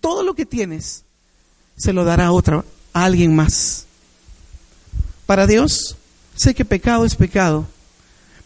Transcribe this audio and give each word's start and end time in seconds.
Todo 0.00 0.22
lo 0.22 0.34
que 0.34 0.46
tienes 0.46 1.04
se 1.76 1.92
lo 1.92 2.04
dará 2.04 2.26
a 2.26 2.32
otra, 2.32 2.64
a 2.92 3.04
alguien 3.04 3.34
más. 3.34 3.86
Para 5.26 5.46
Dios, 5.46 5.96
sé 6.34 6.54
que 6.54 6.64
pecado 6.64 7.04
es 7.04 7.14
pecado, 7.14 7.66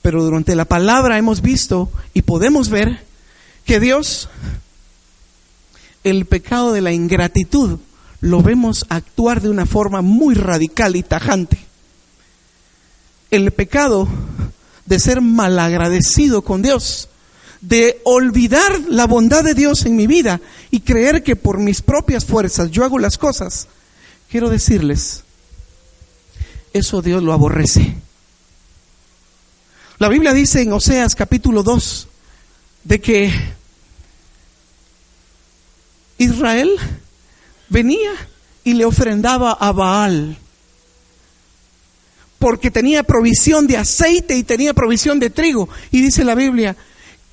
pero 0.03 0.23
durante 0.23 0.55
la 0.55 0.67
palabra 0.67 1.19
hemos 1.19 1.41
visto 1.41 1.91
y 2.13 2.23
podemos 2.23 2.69
ver 2.69 3.05
que 3.65 3.81
Dios, 3.81 4.29
el 6.03 6.27
pecado 6.27 6.73
de 6.73 6.83
la 6.83 6.93
ingratitud, 6.93 7.79
lo 8.21 8.43
vemos 8.43 8.87
actuar 8.89 9.41
de 9.41 9.51
una 9.51 9.67
forma 9.67 10.03
muy 10.03 10.35
radical 10.35 10.97
y 10.97 11.03
tajante. 11.03 11.59
El 13.31 13.51
pecado 13.53 14.09
de 14.87 15.01
ser 15.01 15.21
malagradecido 15.21 16.43
con 16.43 16.63
Dios, 16.63 17.09
de 17.69 18.01
olvidar 18.05 18.79
la 18.89 19.07
bondad 19.07 19.43
de 19.43 19.55
Dios 19.55 19.87
en 19.87 19.97
mi 19.97 20.07
vida 20.07 20.41
y 20.71 20.81
creer 20.81 21.23
que 21.23 21.35
por 21.35 21.59
mis 21.59 21.81
propias 21.81 22.25
fuerzas 22.25 22.71
yo 22.71 22.85
hago 22.85 22.99
las 22.99 23.17
cosas, 23.17 23.69
quiero 24.31 24.51
decirles, 24.51 25.25
eso 26.75 27.01
Dios 27.01 27.23
lo 27.23 27.33
aborrece. 27.33 27.95
La 29.99 30.09
Biblia 30.09 30.35
dice 30.35 30.61
en 30.61 30.73
Oseas 30.73 31.15
capítulo 31.15 31.63
2 31.63 32.09
de 32.85 33.01
que 33.01 33.33
Israel 36.19 36.71
venía 37.71 38.11
y 38.63 38.75
le 38.75 38.85
ofrendaba 38.85 39.53
a 39.53 39.73
Baal 39.73 40.37
porque 42.39 42.71
tenía 42.71 43.05
provisión 43.05 43.67
de 43.67 43.79
aceite 43.79 44.37
y 44.37 44.43
tenía 44.43 44.75
provisión 44.75 45.19
de 45.19 45.31
trigo. 45.31 45.67
Y 45.91 46.03
dice 46.03 46.25
la 46.25 46.35
Biblia, 46.35 46.77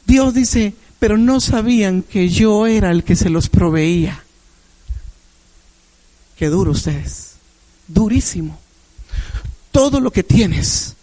Dios 0.06 0.34
dice, 0.34 0.74
pero 1.00 1.18
no 1.18 1.40
sabían 1.40 2.04
que 2.04 2.30
yo 2.30 2.68
era 2.68 2.92
el 2.92 3.04
que 3.04 3.16
se 3.16 3.30
los 3.30 3.50
proveía. 3.50 4.24
Qué 6.38 6.48
duro 6.48 6.72
ustedes, 6.72 7.34
durísimo. 7.88 8.60
Todo 9.72 10.00
lo 10.00 10.12
que 10.12 10.24
tienes, 10.24 10.96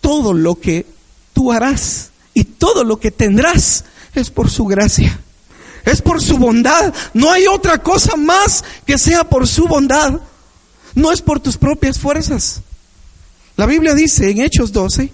todo 0.00 0.32
lo 0.32 0.58
que 0.60 0.86
tú 1.32 1.52
harás 1.52 2.10
y 2.32 2.44
todo 2.44 2.84
lo 2.84 2.98
que 2.98 3.10
tendrás 3.10 3.84
es 4.14 4.30
por 4.30 4.50
su 4.50 4.64
gracia. 4.64 5.20
Es 5.84 6.00
por 6.00 6.22
su 6.22 6.38
bondad. 6.38 6.94
No 7.12 7.30
hay 7.30 7.46
otra 7.46 7.82
cosa 7.82 8.16
más 8.16 8.64
que 8.86 8.96
sea 8.96 9.24
por 9.24 9.46
su 9.46 9.66
bondad. 9.66 10.20
No 10.94 11.12
es 11.12 11.20
por 11.20 11.40
tus 11.40 11.56
propias 11.56 11.98
fuerzas. 11.98 12.62
La 13.56 13.66
Biblia 13.66 13.94
dice 13.94 14.30
en 14.30 14.40
Hechos 14.40 14.72
12, 14.72 15.12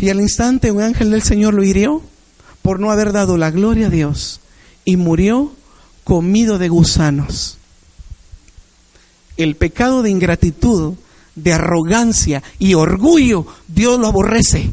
y 0.00 0.08
al 0.08 0.20
instante 0.20 0.70
un 0.70 0.82
ángel 0.82 1.10
del 1.10 1.22
Señor 1.22 1.54
lo 1.54 1.64
hirió 1.64 2.02
por 2.62 2.80
no 2.80 2.90
haber 2.90 3.12
dado 3.12 3.36
la 3.36 3.50
gloria 3.50 3.88
a 3.88 3.90
Dios 3.90 4.40
y 4.84 4.96
murió 4.96 5.52
comido 6.04 6.58
de 6.58 6.68
gusanos. 6.68 7.58
El 9.36 9.56
pecado 9.56 10.02
de 10.02 10.10
ingratitud, 10.10 10.94
de 11.34 11.52
arrogancia 11.52 12.42
y 12.58 12.74
orgullo, 12.74 13.46
Dios 13.68 13.98
lo 13.98 14.06
aborrece. 14.06 14.72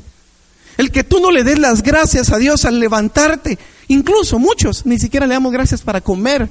El 0.77 0.91
que 0.91 1.03
tú 1.03 1.19
no 1.19 1.31
le 1.31 1.43
des 1.43 1.59
las 1.59 1.83
gracias 1.83 2.31
a 2.31 2.37
Dios 2.37 2.65
al 2.65 2.79
levantarte, 2.79 3.57
incluso 3.87 4.39
muchos 4.39 4.85
ni 4.85 4.99
siquiera 4.99 5.27
le 5.27 5.33
damos 5.33 5.51
gracias 5.51 5.81
para 5.81 6.01
comer. 6.01 6.49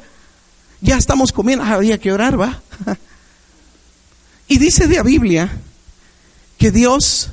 Ya 0.80 0.96
estamos 0.96 1.32
comiendo, 1.32 1.64
ah, 1.64 1.74
había 1.74 1.98
que 1.98 2.12
orar, 2.12 2.40
va. 2.40 2.60
y 4.48 4.58
dice 4.58 4.86
de 4.86 4.96
la 4.96 5.02
Biblia 5.02 5.50
que 6.58 6.70
Dios 6.70 7.30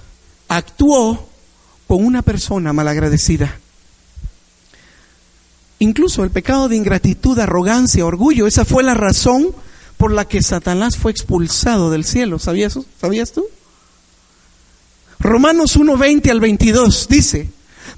actuó 0.55 1.27
con 1.87 2.05
una 2.05 2.21
persona 2.21 2.73
malagradecida. 2.73 3.59
Incluso 5.79 6.23
el 6.23 6.31
pecado 6.31 6.69
de 6.69 6.77
ingratitud, 6.77 7.37
arrogancia, 7.39 8.05
orgullo, 8.05 8.47
esa 8.47 8.65
fue 8.65 8.83
la 8.83 8.93
razón 8.93 9.53
por 9.97 10.11
la 10.11 10.25
que 10.25 10.41
Satanás 10.41 10.97
fue 10.97 11.11
expulsado 11.11 11.89
del 11.89 12.05
cielo. 12.05 12.39
¿Sabías, 12.39 12.77
¿sabías 12.99 13.31
tú? 13.31 13.45
Romanos 15.19 15.77
1:20 15.77 16.29
al 16.29 16.39
22 16.39 17.07
dice, 17.09 17.49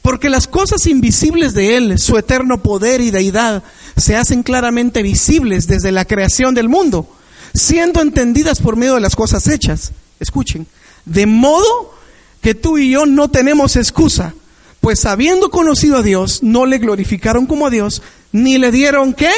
porque 0.01 0.29
las 0.29 0.47
cosas 0.47 0.85
invisibles 0.87 1.53
de 1.53 1.77
Él, 1.77 1.99
su 1.99 2.17
eterno 2.17 2.61
poder 2.61 3.01
y 3.01 3.11
deidad, 3.11 3.63
se 3.95 4.15
hacen 4.15 4.43
claramente 4.43 5.01
visibles 5.01 5.67
desde 5.67 5.91
la 5.91 6.05
creación 6.05 6.55
del 6.55 6.69
mundo, 6.69 7.07
siendo 7.53 8.01
entendidas 8.01 8.59
por 8.59 8.75
medio 8.75 8.95
de 8.95 9.01
las 9.01 9.15
cosas 9.15 9.47
hechas. 9.47 9.91
Escuchen, 10.19 10.67
de 11.05 11.25
modo 11.25 11.96
que 12.41 12.55
tú 12.55 12.77
y 12.77 12.91
yo 12.91 13.05
no 13.05 13.29
tenemos 13.29 13.75
excusa, 13.75 14.33
pues 14.81 15.05
habiendo 15.05 15.49
conocido 15.49 15.97
a 15.97 16.03
Dios, 16.03 16.43
no 16.43 16.65
le 16.65 16.77
glorificaron 16.77 17.45
como 17.45 17.67
a 17.67 17.69
Dios, 17.69 18.01
ni 18.31 18.57
le 18.57 18.71
dieron 18.71 19.13
qué, 19.13 19.31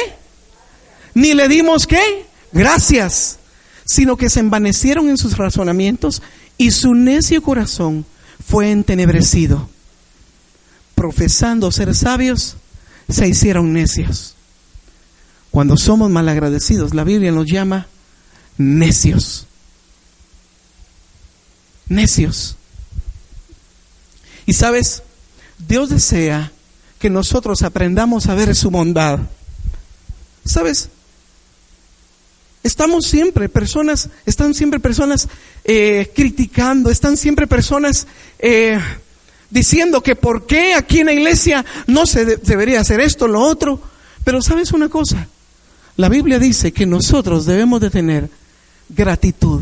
ni 1.14 1.34
le 1.34 1.48
dimos 1.48 1.86
qué, 1.86 2.26
gracias, 2.52 3.38
sino 3.84 4.16
que 4.16 4.30
se 4.30 4.40
envanecieron 4.40 5.08
en 5.08 5.18
sus 5.18 5.36
razonamientos 5.36 6.22
y 6.56 6.70
su 6.70 6.94
necio 6.94 7.42
corazón 7.42 8.04
fue 8.46 8.70
entenebrecido. 8.70 9.68
Profesando 10.94 11.72
ser 11.72 11.94
sabios, 11.94 12.56
se 13.08 13.26
hicieron 13.26 13.72
necios. 13.72 14.36
Cuando 15.50 15.76
somos 15.76 16.10
malagradecidos, 16.10 16.94
la 16.94 17.04
Biblia 17.04 17.32
nos 17.32 17.46
llama 17.46 17.86
necios. 18.56 19.46
Necios. 21.88 22.56
Y 24.50 24.52
sabes, 24.52 25.04
Dios 25.68 25.90
desea 25.90 26.50
que 26.98 27.08
nosotros 27.08 27.62
aprendamos 27.62 28.26
a 28.26 28.34
ver 28.34 28.56
su 28.56 28.68
bondad. 28.68 29.20
¿Sabes? 30.44 30.88
Estamos 32.64 33.06
siempre 33.06 33.48
personas, 33.48 34.08
están 34.26 34.54
siempre 34.54 34.80
personas 34.80 35.28
eh, 35.62 36.10
criticando, 36.16 36.90
están 36.90 37.16
siempre 37.16 37.46
personas 37.46 38.08
eh, 38.40 38.76
diciendo 39.50 40.02
que 40.02 40.16
por 40.16 40.48
qué 40.48 40.74
aquí 40.74 40.98
en 40.98 41.06
la 41.06 41.12
iglesia 41.12 41.64
no 41.86 42.04
se 42.04 42.24
debería 42.24 42.80
hacer 42.80 42.98
esto, 42.98 43.28
lo 43.28 43.42
otro. 43.42 43.80
Pero 44.24 44.42
sabes 44.42 44.72
una 44.72 44.88
cosa, 44.88 45.28
la 45.94 46.08
Biblia 46.08 46.40
dice 46.40 46.72
que 46.72 46.86
nosotros 46.86 47.46
debemos 47.46 47.80
de 47.80 47.90
tener 47.90 48.28
gratitud. 48.88 49.60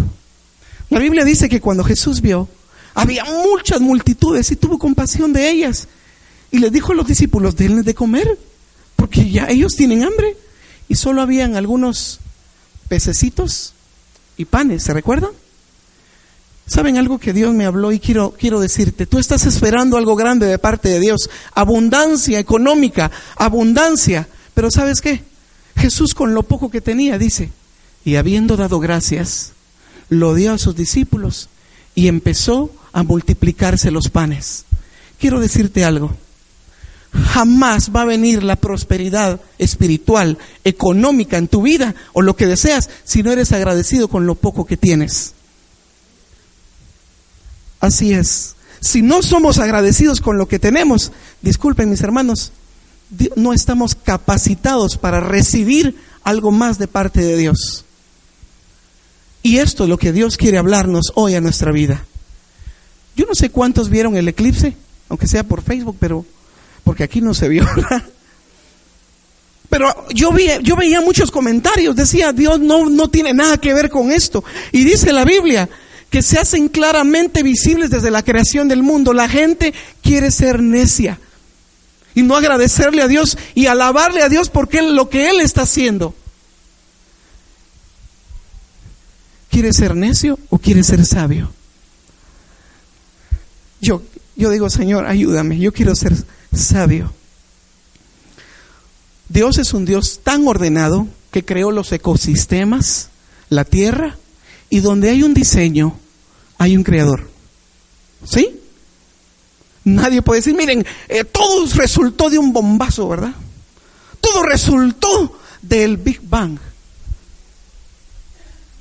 La 0.88 0.99
Biblia 0.99 1.26
dice 1.26 1.50
que 1.50 1.60
cuando 1.60 1.84
Jesús 1.84 2.22
vio 2.22 2.49
había 2.99 3.25
muchas 3.25 3.81
multitudes 3.81 4.51
y 4.51 4.57
tuvo 4.57 4.77
compasión 4.79 5.33
de 5.33 5.49
ellas. 5.49 5.87
Y 6.51 6.59
les 6.59 6.73
dijo 6.73 6.93
a 6.93 6.97
los 6.97 7.07
discípulos, 7.07 7.55
denles 7.55 7.85
de 7.85 7.95
comer, 7.95 8.39
porque 8.97 9.31
ya 9.31 9.47
ellos 9.49 9.75
tienen 9.77 10.03
hambre. 10.03 10.37
Y 10.89 10.97
solo 10.97 11.23
habían 11.23 11.55
algunos 11.55 12.19
pececitos 12.89 13.75
y 14.37 14.47
panes, 14.47 14.83
¿se 14.83 14.95
recuerdan? 14.95 15.31
¿Saben 16.67 16.97
algo 16.97 17.19
que 17.19 17.33
Dios 17.33 17.55
me 17.55 17.67
habló 17.67 17.93
y 17.93 18.01
quiero, 18.01 18.35
quiero 18.39 18.59
decirte? 18.59 19.07
Tú 19.07 19.19
estás 19.19 19.47
esperando 19.47 19.97
algo 19.97 20.17
grande 20.17 20.47
de 20.47 20.59
parte 20.59 20.89
de 20.89 20.99
Dios, 20.99 21.31
abundancia 21.55 22.39
económica, 22.41 23.13
abundancia. 23.37 24.27
Pero 24.55 24.71
¿sabes 24.73 25.01
qué? 25.01 25.23
Jesús 25.77 26.15
con 26.15 26.35
lo 26.35 26.43
poco 26.43 26.69
que 26.71 26.81
tenía 26.81 27.17
dice, 27.17 27.53
y 28.05 28.17
habiendo 28.17 28.56
dado 28.56 28.81
gracias, 28.81 29.53
lo 30.09 30.35
dio 30.35 30.53
a 30.53 30.59
sus 30.59 30.75
discípulos 30.75 31.49
y 31.94 32.09
empezó 32.09 32.71
a 32.93 33.02
multiplicarse 33.02 33.90
los 33.90 34.08
panes. 34.08 34.64
Quiero 35.19 35.40
decirte 35.40 35.85
algo. 35.85 36.17
Jamás 37.12 37.90
va 37.94 38.02
a 38.02 38.06
venir 38.06 38.43
la 38.43 38.56
prosperidad 38.56 39.40
espiritual, 39.58 40.38
económica 40.64 41.38
en 41.38 41.49
tu 41.49 41.62
vida 41.62 41.94
o 42.12 42.23
lo 42.23 42.37
que 42.37 42.46
deseas 42.46 42.90
si 43.05 43.23
no 43.23 43.32
eres 43.32 43.52
agradecido 43.52 44.08
con 44.08 44.26
lo 44.26 44.35
poco 44.35 44.67
que 44.67 44.76
tienes. 44.76 45.32
Así 47.81 48.12
es. 48.12 48.56
Si 48.81 49.02
no 49.02 49.23
somos 49.23 49.58
agradecidos 49.58 50.20
con 50.20 50.38
lo 50.38 50.46
que 50.46 50.58
tenemos, 50.58 51.12
disculpen 51.43 51.91
mis 51.91 52.02
hermanos, 52.02 52.52
no 53.37 53.52
estamos 53.52 53.94
capacitados 53.94 54.96
para 54.99 55.20
recibir 55.20 55.96
algo 56.23 56.52
más 56.52 56.79
de 56.79 56.88
parte 56.88 57.23
de 57.23 57.37
Dios. 57.37 57.84
Y 59.43 59.58
esto 59.58 59.84
es 59.84 59.88
lo 59.88 59.99
que 59.99 60.12
Dios 60.12 60.37
quiere 60.37 60.58
hablarnos 60.58 61.12
hoy 61.14 61.34
a 61.34 61.41
nuestra 61.41 61.73
vida. 61.73 62.05
Yo 63.19 63.26
no 63.26 63.35
sé 63.35 63.50
cuántos 63.50 63.91
vieron 63.91 64.17
el 64.17 64.29
eclipse, 64.29 64.76
aunque 65.09 65.26
sea 65.26 65.43
por 65.43 65.61
Facebook, 65.61 65.97
pero 65.99 66.25
porque 66.85 67.03
aquí 67.03 67.20
no 67.20 67.35
se 67.35 67.49
vio. 67.49 67.67
Pero 69.69 69.93
yo, 70.15 70.32
vi, 70.32 70.47
yo 70.62 70.76
veía 70.76 71.03
muchos 71.03 71.31
comentarios, 71.31 71.94
decía, 71.94 72.32
Dios 72.32 72.59
no, 72.59 72.88
no 72.88 73.11
tiene 73.11 73.35
nada 73.35 73.59
que 73.59 73.75
ver 73.75 73.91
con 73.91 74.11
esto. 74.11 74.43
Y 74.73 74.85
dice 74.85 75.12
la 75.12 75.26
Biblia 75.26 75.69
que 76.09 76.23
se 76.23 76.38
hacen 76.38 76.69
claramente 76.69 77.43
visibles 77.43 77.91
desde 77.91 78.11
la 78.11 78.23
creación 78.23 78.67
del 78.69 78.82
mundo. 78.82 79.12
La 79.12 79.29
gente 79.29 79.75
quiere 80.00 80.31
ser 80.31 80.62
necia 80.62 81.19
y 82.15 82.23
no 82.23 82.35
agradecerle 82.35 83.03
a 83.03 83.09
Dios 83.09 83.37
y 83.55 83.67
alabarle 83.67 84.23
a 84.23 84.31
Dios 84.31 84.49
porque 84.49 84.81
lo 84.81 85.11
que 85.11 85.29
Él 85.29 85.41
está 85.41 85.62
haciendo. 85.62 86.15
¿Quiere 89.50 89.75
ser 89.75 89.94
necio 89.94 90.38
o 90.49 90.56
quiere 90.56 90.82
ser 90.82 91.05
sabio? 91.05 91.53
Yo, 93.81 94.03
yo 94.37 94.51
digo, 94.51 94.71
Señor, 94.71 95.07
ayúdame, 95.07 95.59
yo 95.59 95.73
quiero 95.73 95.95
ser 95.95 96.15
sabio. 96.55 97.13
Dios 99.29 99.59
es 99.59 99.75
un 99.75 99.85
Dios 99.85 100.21
tan 100.23 100.47
ordenado 100.47 101.07
que 101.31 101.45
creó 101.45 101.71
los 101.71 101.93
ecosistemas, 101.93 103.11
la 103.51 103.65
tierra, 103.65 104.17
y 104.71 104.81
donde 104.81 105.11
hay 105.11 105.23
un 105.23 105.35
diseño, 105.35 105.99
hay 106.57 106.77
un 106.77 106.83
creador. 106.83 107.29
¿Sí? 108.25 108.59
Nadie 109.85 110.23
puede 110.23 110.41
decir, 110.41 110.55
miren, 110.55 110.85
eh, 111.09 111.25
todo 111.25 111.67
resultó 111.75 112.31
de 112.31 112.39
un 112.39 112.53
bombazo, 112.53 113.09
¿verdad? 113.09 113.35
Todo 114.21 114.43
resultó 114.43 115.39
del 115.63 115.97
Big 115.97 116.21
Bang. 116.23 116.59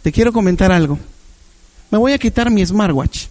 Te 0.01 0.11
quiero 0.11 0.33
comentar 0.33 0.71
algo. 0.71 0.97
Me 1.91 1.97
voy 1.97 2.13
a 2.13 2.17
quitar 2.17 2.49
mi 2.49 2.65
smartwatch. 2.65 3.27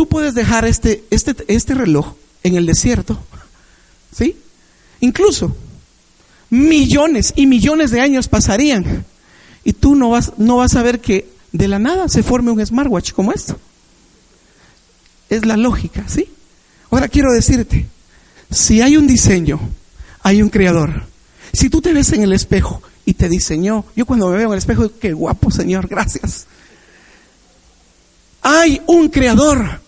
Tú 0.00 0.08
puedes 0.08 0.32
dejar 0.32 0.64
este, 0.64 1.04
este, 1.10 1.36
este 1.48 1.74
reloj 1.74 2.14
en 2.42 2.56
el 2.56 2.64
desierto, 2.64 3.18
¿sí? 4.10 4.34
Incluso 5.00 5.54
millones 6.48 7.34
y 7.36 7.44
millones 7.46 7.90
de 7.90 8.00
años 8.00 8.26
pasarían 8.26 9.04
y 9.62 9.74
tú 9.74 9.96
no 9.96 10.08
vas, 10.08 10.32
no 10.38 10.56
vas 10.56 10.74
a 10.74 10.82
ver 10.82 11.02
que 11.02 11.28
de 11.52 11.68
la 11.68 11.78
nada 11.78 12.08
se 12.08 12.22
forme 12.22 12.50
un 12.50 12.64
smartwatch 12.64 13.12
como 13.12 13.32
esto. 13.32 13.58
Es 15.28 15.44
la 15.44 15.58
lógica, 15.58 16.08
¿sí? 16.08 16.30
Ahora 16.90 17.06
quiero 17.06 17.30
decirte, 17.30 17.86
si 18.50 18.80
hay 18.80 18.96
un 18.96 19.06
diseño, 19.06 19.60
hay 20.22 20.40
un 20.40 20.48
creador. 20.48 21.02
Si 21.52 21.68
tú 21.68 21.82
te 21.82 21.92
ves 21.92 22.10
en 22.14 22.22
el 22.22 22.32
espejo 22.32 22.80
y 23.04 23.12
te 23.12 23.28
diseñó, 23.28 23.84
yo 23.94 24.06
cuando 24.06 24.30
me 24.30 24.38
veo 24.38 24.46
en 24.46 24.52
el 24.52 24.58
espejo, 24.60 24.90
qué 24.98 25.12
guapo 25.12 25.50
Señor, 25.50 25.88
gracias. 25.88 26.46
Hay 28.40 28.80
un 28.86 29.10
creador, 29.10 29.82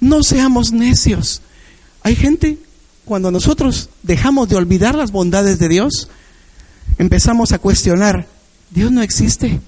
no 0.00 0.22
seamos 0.22 0.72
necios. 0.72 1.42
Hay 2.02 2.16
gente, 2.16 2.58
cuando 3.04 3.30
nosotros 3.30 3.90
dejamos 4.02 4.48
de 4.48 4.56
olvidar 4.56 4.94
las 4.94 5.10
bondades 5.10 5.58
de 5.58 5.68
Dios, 5.68 6.08
empezamos 6.98 7.52
a 7.52 7.58
cuestionar, 7.58 8.26
Dios 8.70 8.92
no 8.92 9.02
existe, 9.02 9.60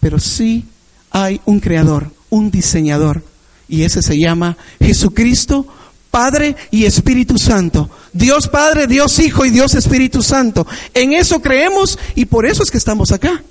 pero 0.00 0.18
sí 0.18 0.64
hay 1.10 1.40
un 1.44 1.60
creador, 1.60 2.10
un 2.30 2.50
diseñador, 2.50 3.24
y 3.68 3.82
ese 3.82 4.02
se 4.02 4.18
llama 4.18 4.56
Jesucristo, 4.80 5.66
Padre 6.10 6.56
y 6.70 6.84
Espíritu 6.84 7.38
Santo. 7.38 7.88
Dios 8.12 8.46
Padre, 8.48 8.86
Dios 8.86 9.18
Hijo 9.18 9.46
y 9.46 9.50
Dios 9.50 9.74
Espíritu 9.74 10.22
Santo. 10.22 10.66
En 10.92 11.14
eso 11.14 11.40
creemos 11.40 11.98
y 12.14 12.26
por 12.26 12.44
eso 12.44 12.62
es 12.62 12.70
que 12.70 12.76
estamos 12.76 13.12
acá. 13.12 13.42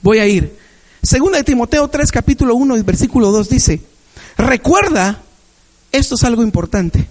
Voy 0.00 0.18
a 0.18 0.26
ir. 0.28 0.56
Segunda 1.02 1.38
de 1.38 1.44
Timoteo 1.44 1.88
3, 1.88 2.12
capítulo 2.12 2.54
1 2.54 2.76
y 2.76 2.82
versículo 2.82 3.32
2 3.32 3.48
dice, 3.48 3.80
recuerda, 4.36 5.22
esto 5.92 6.14
es 6.14 6.24
algo 6.24 6.42
importante. 6.42 7.08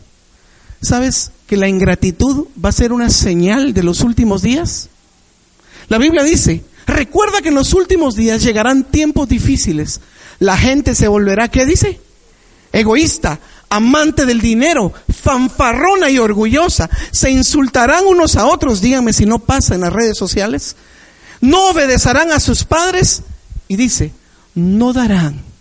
¿Sabes 0.81 1.31
que 1.47 1.57
la 1.57 1.67
ingratitud 1.67 2.47
va 2.63 2.69
a 2.69 2.73
ser 2.73 2.93
una 2.93 3.09
señal 3.09 3.73
de 3.73 3.83
los 3.83 4.01
últimos 4.01 4.41
días? 4.41 4.89
La 5.87 5.97
Biblia 5.97 6.23
dice, 6.23 6.63
recuerda 6.85 7.41
que 7.41 7.49
en 7.49 7.55
los 7.55 7.73
últimos 7.73 8.15
días 8.15 8.43
llegarán 8.43 8.83
tiempos 8.83 9.27
difíciles. 9.27 10.01
La 10.39 10.57
gente 10.57 10.95
se 10.95 11.07
volverá, 11.07 11.49
¿qué 11.49 11.65
dice? 11.65 11.99
Egoísta, 12.71 13.39
amante 13.69 14.25
del 14.25 14.41
dinero, 14.41 14.93
fanfarrona 15.09 16.09
y 16.09 16.19
orgullosa. 16.19 16.89
Se 17.11 17.31
insultarán 17.31 18.05
unos 18.05 18.35
a 18.35 18.45
otros, 18.45 18.81
díganme 18.81 19.13
si 19.13 19.25
no 19.25 19.39
pasa 19.39 19.75
en 19.75 19.81
las 19.81 19.93
redes 19.93 20.17
sociales. 20.17 20.75
No 21.41 21.69
obedecerán 21.69 22.31
a 22.31 22.39
sus 22.39 22.63
padres. 22.63 23.23
Y 23.67 23.77
dice, 23.77 24.11
no 24.53 24.93
darán 24.93 25.54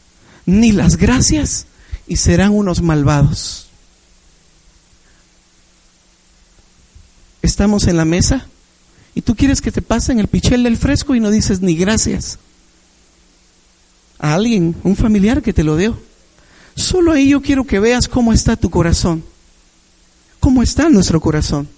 ni 0.47 0.73
las 0.73 0.97
gracias 0.97 1.67
y 2.07 2.17
serán 2.17 2.53
unos 2.53 2.83
malvados. 2.83 3.69
Estamos 7.43 7.87
en 7.87 7.97
la 7.97 8.05
mesa 8.05 8.47
y 9.15 9.23
tú 9.23 9.35
quieres 9.35 9.61
que 9.61 9.73
te 9.73 9.83
pasen 9.83 10.19
el 10.19 10.29
pichel 10.29 10.63
del 10.65 10.77
fresco 10.77 11.15
y 11.15 11.21
no 11.21 11.31
dices 11.31 11.61
ni 11.61 11.77
gracias 11.77 12.39
a 14.19 14.35
alguien, 14.35 14.75
un 14.83 14.97
familiar 14.97 15.43
que 15.43 15.53
te 15.53 15.65
lo 15.65 15.77
dio. 15.77 15.99
Solo 16.75 17.13
ahí 17.13 17.29
yo 17.29 17.43
quiero 17.43 17.65
que 17.65 17.79
veas 17.79 18.09
cómo 18.09 18.33
está 18.33 18.57
tu 18.57 18.71
corazón, 18.71 19.23
cómo 20.41 20.63
está 20.63 20.89
nuestro 20.89 21.21
corazón. 21.21 21.69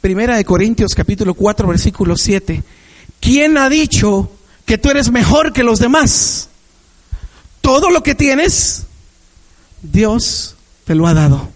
Primera 0.00 0.36
de 0.36 0.44
Corintios 0.44 0.94
capítulo 0.94 1.34
4 1.34 1.68
versículo 1.68 2.16
7. 2.16 2.62
¿Quién 3.24 3.56
ha 3.56 3.70
dicho 3.70 4.30
que 4.66 4.76
tú 4.76 4.90
eres 4.90 5.10
mejor 5.10 5.54
que 5.54 5.62
los 5.62 5.78
demás? 5.78 6.50
Todo 7.62 7.88
lo 7.88 8.02
que 8.02 8.14
tienes, 8.14 8.82
Dios 9.80 10.56
te 10.84 10.94
lo 10.94 11.06
ha 11.06 11.14
dado. 11.14 11.48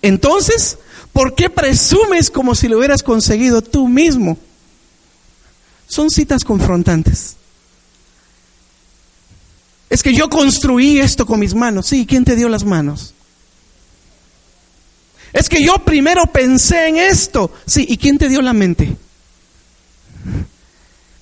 Entonces, 0.00 0.78
¿por 1.12 1.34
qué 1.34 1.50
presumes 1.50 2.30
como 2.30 2.54
si 2.54 2.68
lo 2.68 2.78
hubieras 2.78 3.02
conseguido 3.02 3.62
tú 3.62 3.88
mismo? 3.88 4.38
Son 5.88 6.08
citas 6.08 6.44
confrontantes. 6.44 7.34
Es 9.90 10.04
que 10.04 10.14
yo 10.14 10.30
construí 10.30 11.00
esto 11.00 11.26
con 11.26 11.40
mis 11.40 11.52
manos. 11.52 11.86
Sí, 11.86 12.06
¿quién 12.06 12.24
te 12.24 12.36
dio 12.36 12.48
las 12.48 12.62
manos? 12.62 13.12
Es 15.32 15.48
que 15.48 15.64
yo 15.64 15.78
primero 15.84 16.26
pensé 16.26 16.86
en 16.86 16.96
esto. 16.98 17.50
Sí, 17.66 17.86
¿y 17.88 17.96
quién 17.96 18.18
te 18.18 18.28
dio 18.28 18.40
la 18.40 18.52
mente? 18.52 18.96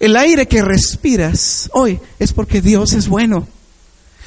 El 0.00 0.16
aire 0.16 0.48
que 0.48 0.62
respiras 0.62 1.70
hoy 1.72 2.00
es 2.18 2.32
porque 2.32 2.60
Dios 2.60 2.94
es 2.94 3.06
bueno. 3.06 3.46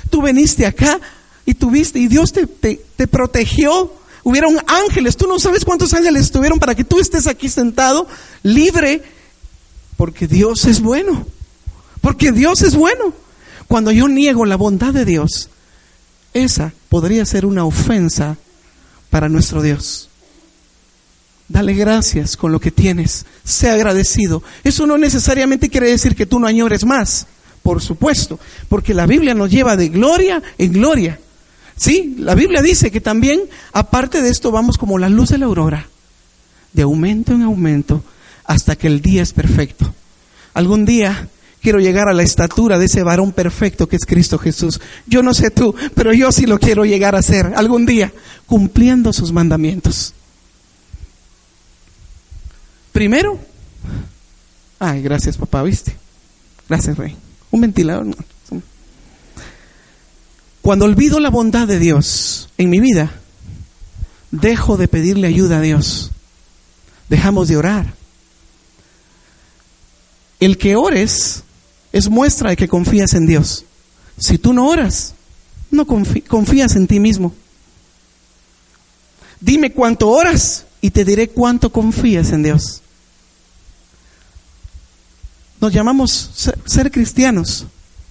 Tú 0.10 0.22
veniste 0.22 0.66
acá 0.66 1.02
y 1.46 1.56
tuviste, 1.56 2.00
y 2.00 2.08
Dios 2.08 2.32
te, 2.32 2.48
te 2.48 3.08
protegió 3.08 3.92
Hubieron 4.24 4.58
ángeles, 4.68 5.18
tú 5.18 5.28
no 5.28 5.38
sabes 5.38 5.66
cuántos 5.66 5.94
ángeles 5.94 6.24
estuvieron 6.24 6.58
para 6.58 6.76
que 6.76 6.86
tú 6.86 7.00
estés 7.00 7.28
aquí 7.28 7.50
sentado, 7.50 8.08
libre, 8.42 9.04
porque 9.98 10.28
Dios 10.28 10.64
es 10.66 10.82
bueno. 10.82 11.26
Porque 12.00 12.32
Dios 12.32 12.62
es 12.62 12.76
bueno. 12.76 13.14
Cuando 13.68 13.92
yo 13.92 14.08
niego 14.08 14.46
la 14.46 14.56
bondad 14.56 14.94
de 14.94 15.04
Dios, 15.04 15.50
esa 16.34 16.72
podría 16.88 17.26
ser 17.26 17.46
una 17.46 17.66
ofensa 17.66 18.38
para 19.10 19.28
nuestro 19.28 19.62
Dios. 19.62 20.10
Dale 21.48 21.74
gracias 21.74 22.38
con 22.38 22.52
lo 22.52 22.60
que 22.60 22.72
tienes. 22.72 23.26
Sea 23.44 23.74
agradecido. 23.74 24.44
Eso 24.64 24.86
no 24.88 24.98
necesariamente 24.98 25.70
quiere 25.70 25.90
decir 25.90 26.16
que 26.16 26.26
tú 26.26 26.40
no 26.40 26.48
añores 26.48 26.86
más. 26.86 27.28
Por 27.62 27.82
supuesto. 27.82 28.40
Porque 28.70 28.94
la 28.94 29.06
Biblia 29.06 29.34
nos 29.34 29.52
lleva 29.52 29.76
de 29.76 29.90
gloria 29.90 30.42
en 30.58 30.74
gloria. 30.74 31.20
Sí, 31.76 32.16
la 32.20 32.36
Biblia 32.36 32.62
dice 32.62 32.92
que 32.92 33.02
también, 33.02 33.42
aparte 33.72 34.22
de 34.22 34.30
esto, 34.30 34.52
vamos 34.52 34.78
como 34.78 35.00
la 35.00 35.10
luz 35.10 35.30
de 35.30 35.40
la 35.40 35.48
aurora, 35.48 35.88
de 36.72 36.84
aumento 36.84 37.34
en 37.34 37.42
aumento, 37.42 38.04
hasta 38.46 38.76
que 38.76 38.88
el 38.88 39.02
día 39.02 39.24
es 39.24 39.34
perfecto. 39.34 39.94
Algún 40.54 40.86
día 40.86 41.30
quiero 41.62 41.80
llegar 41.80 42.10
a 42.10 42.14
la 42.14 42.24
estatura 42.24 42.78
de 42.78 42.86
ese 42.86 43.04
varón 43.04 43.32
perfecto 43.32 43.88
que 43.88 43.96
es 43.96 44.06
Cristo 44.06 44.38
Jesús. 44.38 44.80
Yo 45.08 45.24
no 45.24 45.34
sé 45.34 45.50
tú, 45.50 45.74
pero 45.96 46.14
yo 46.14 46.32
sí 46.32 46.46
lo 46.46 46.60
quiero 46.60 46.86
llegar 46.86 47.16
a 47.16 47.22
ser 47.22 47.54
algún 47.56 47.86
día, 47.86 48.14
cumpliendo 48.46 49.12
sus 49.14 49.32
mandamientos. 49.32 50.14
Primero, 52.94 53.40
ay, 54.80 55.02
gracias 55.02 55.36
papá, 55.36 55.64
¿viste? 55.64 55.98
Gracias, 56.70 56.96
Rey. 56.96 57.16
Un 57.52 57.62
ventilador. 57.62 58.16
Cuando 60.62 60.86
olvido 60.86 61.20
la 61.20 61.30
bondad 61.30 61.68
de 61.68 61.80
Dios 61.80 62.50
en 62.58 62.70
mi 62.70 62.80
vida, 62.80 63.12
dejo 64.32 64.78
de 64.78 64.88
pedirle 64.88 65.28
ayuda 65.28 65.58
a 65.58 65.62
Dios. 65.62 66.12
Dejamos 67.10 67.48
de 67.48 67.58
orar. 67.58 67.96
El 70.40 70.58
que 70.58 70.76
ores 70.76 71.44
es 71.92 72.10
muestra 72.10 72.52
de 72.52 72.56
que 72.56 72.68
confías 72.68 73.14
en 73.16 73.26
Dios. 73.26 73.66
Si 74.20 74.38
tú 74.38 74.54
no 74.54 74.68
oras, 74.68 75.16
no 75.72 75.86
confías 75.86 76.76
en 76.76 76.88
ti 76.88 77.00
mismo. 77.00 77.34
Dime 79.42 79.74
cuánto 79.74 80.10
oras 80.10 80.66
y 80.80 80.92
te 80.92 81.04
diré 81.04 81.30
cuánto 81.30 81.72
confías 81.72 82.32
en 82.32 82.44
Dios. 82.44 82.83
Nos 85.64 85.72
llamamos 85.72 86.30
ser, 86.66 86.92
cristianos, 86.92 87.68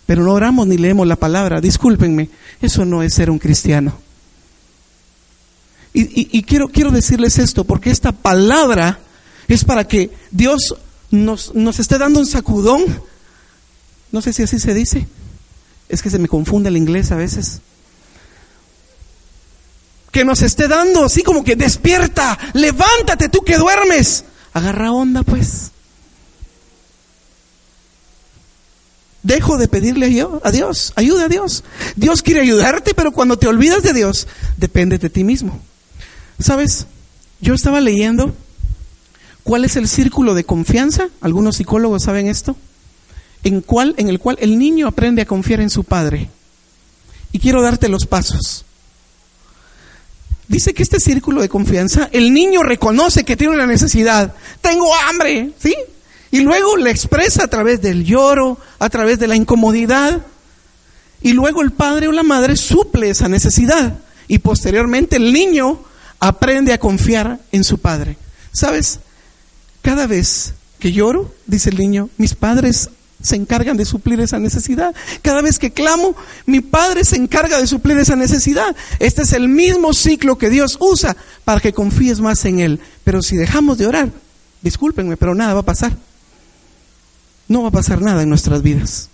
pero 0.06 0.24
no 0.24 0.32
oramos 0.32 0.66
ni 0.66 0.78
leemos 0.78 1.06
la 1.06 1.16
palabra. 1.16 1.60
Discúlpenme, 1.60 2.30
eso 2.62 2.86
no 2.86 3.02
es 3.02 3.12
ser 3.12 3.28
un 3.28 3.38
cristiano. 3.38 3.92
Y, 5.92 6.42
quiero, 6.44 6.68
quiero 6.68 6.90
decirles 6.90 7.36
esto, 7.36 7.64
porque 7.64 7.90
esta 7.90 8.10
palabra 8.10 9.00
es 9.48 9.66
para 9.66 9.86
que 9.86 10.10
Dios 10.30 10.76
nos, 11.10 11.54
nos 11.54 11.78
esté 11.78 11.98
dando 11.98 12.20
un 12.20 12.26
sacudón. 12.26 12.84
No 14.12 14.22
sé 14.22 14.32
si 14.32 14.44
así 14.44 14.58
se 14.58 14.72
dice. 14.72 15.06
Es 15.90 16.00
que 16.00 16.08
se 16.08 16.18
me 16.18 16.28
confunde 16.28 16.70
el 16.70 16.78
inglés 16.78 17.12
a 17.12 17.16
veces. 17.16 17.60
Que 20.10 20.24
nos 20.24 20.40
esté 20.40 20.68
dando 20.68 21.04
así 21.04 21.22
como 21.22 21.44
que 21.44 21.54
despierta, 21.54 22.38
levántate 22.54 23.28
tú 23.28 23.42
que 23.42 23.58
duermes. 23.58 24.24
Agarra 24.54 24.90
onda 24.90 25.22
pues. 25.22 25.71
Dejo 29.22 29.56
de 29.56 29.68
pedirle 29.68 30.06
a 30.42 30.50
Dios, 30.50 30.92
ayuda 30.96 31.26
a 31.26 31.28
Dios. 31.28 31.62
Dios 31.94 32.22
quiere 32.22 32.40
ayudarte, 32.40 32.92
pero 32.92 33.12
cuando 33.12 33.38
te 33.38 33.46
olvidas 33.46 33.82
de 33.82 33.92
Dios, 33.92 34.26
depende 34.56 34.98
de 34.98 35.10
ti 35.10 35.22
mismo. 35.22 35.60
¿Sabes? 36.40 36.86
Yo 37.40 37.54
estaba 37.54 37.80
leyendo 37.80 38.34
cuál 39.44 39.64
es 39.64 39.76
el 39.76 39.88
círculo 39.88 40.34
de 40.34 40.44
confianza, 40.44 41.08
algunos 41.20 41.56
psicólogos 41.56 42.02
saben 42.02 42.26
esto, 42.26 42.56
en, 43.44 43.60
cuál, 43.60 43.94
en 43.96 44.08
el 44.08 44.18
cual 44.18 44.38
el 44.40 44.58
niño 44.58 44.88
aprende 44.88 45.22
a 45.22 45.26
confiar 45.26 45.60
en 45.60 45.70
su 45.70 45.84
padre. 45.84 46.28
Y 47.30 47.38
quiero 47.38 47.62
darte 47.62 47.88
los 47.88 48.06
pasos. 48.06 48.64
Dice 50.48 50.74
que 50.74 50.82
este 50.82 51.00
círculo 51.00 51.40
de 51.40 51.48
confianza, 51.48 52.08
el 52.12 52.34
niño 52.34 52.62
reconoce 52.62 53.24
que 53.24 53.36
tiene 53.36 53.54
una 53.54 53.66
necesidad. 53.66 54.34
Tengo 54.60 54.92
hambre, 55.08 55.52
¿sí? 55.58 55.74
Y 56.32 56.40
luego 56.40 56.76
le 56.78 56.90
expresa 56.90 57.44
a 57.44 57.48
través 57.48 57.80
del 57.80 58.04
lloro, 58.04 58.58
a 58.78 58.88
través 58.88 59.20
de 59.20 59.28
la 59.28 59.36
incomodidad. 59.36 60.22
Y 61.20 61.34
luego 61.34 61.62
el 61.62 61.72
padre 61.72 62.08
o 62.08 62.12
la 62.12 62.22
madre 62.24 62.56
suple 62.56 63.10
esa 63.10 63.28
necesidad. 63.28 63.98
Y 64.28 64.38
posteriormente 64.38 65.16
el 65.16 65.32
niño 65.32 65.78
aprende 66.18 66.72
a 66.72 66.78
confiar 66.78 67.38
en 67.52 67.64
su 67.64 67.78
padre. 67.78 68.16
¿Sabes? 68.50 69.00
Cada 69.82 70.06
vez 70.06 70.54
que 70.78 70.92
lloro, 70.92 71.34
dice 71.46 71.68
el 71.68 71.76
niño, 71.76 72.08
mis 72.16 72.34
padres 72.34 72.88
se 73.22 73.36
encargan 73.36 73.76
de 73.76 73.84
suplir 73.84 74.18
esa 74.20 74.38
necesidad. 74.38 74.94
Cada 75.20 75.42
vez 75.42 75.58
que 75.58 75.70
clamo, 75.70 76.16
mi 76.46 76.60
Padre 76.60 77.04
se 77.04 77.16
encarga 77.16 77.60
de 77.60 77.66
suplir 77.66 77.96
esa 77.98 78.16
necesidad. 78.16 78.74
Este 78.98 79.22
es 79.22 79.32
el 79.32 79.48
mismo 79.48 79.92
ciclo 79.92 80.38
que 80.38 80.50
Dios 80.50 80.76
usa 80.80 81.16
para 81.44 81.60
que 81.60 81.72
confíes 81.72 82.20
más 82.20 82.44
en 82.46 82.58
Él. 82.58 82.80
Pero 83.04 83.22
si 83.22 83.36
dejamos 83.36 83.78
de 83.78 83.86
orar, 83.86 84.08
discúlpenme, 84.60 85.16
pero 85.16 85.34
nada 85.34 85.54
va 85.54 85.60
a 85.60 85.64
pasar. 85.64 85.92
No 87.52 87.60
va 87.60 87.68
a 87.68 87.72
pasar 87.72 88.00
nada 88.00 88.22
en 88.22 88.30
nuestras 88.30 88.62
vidas. 88.62 89.10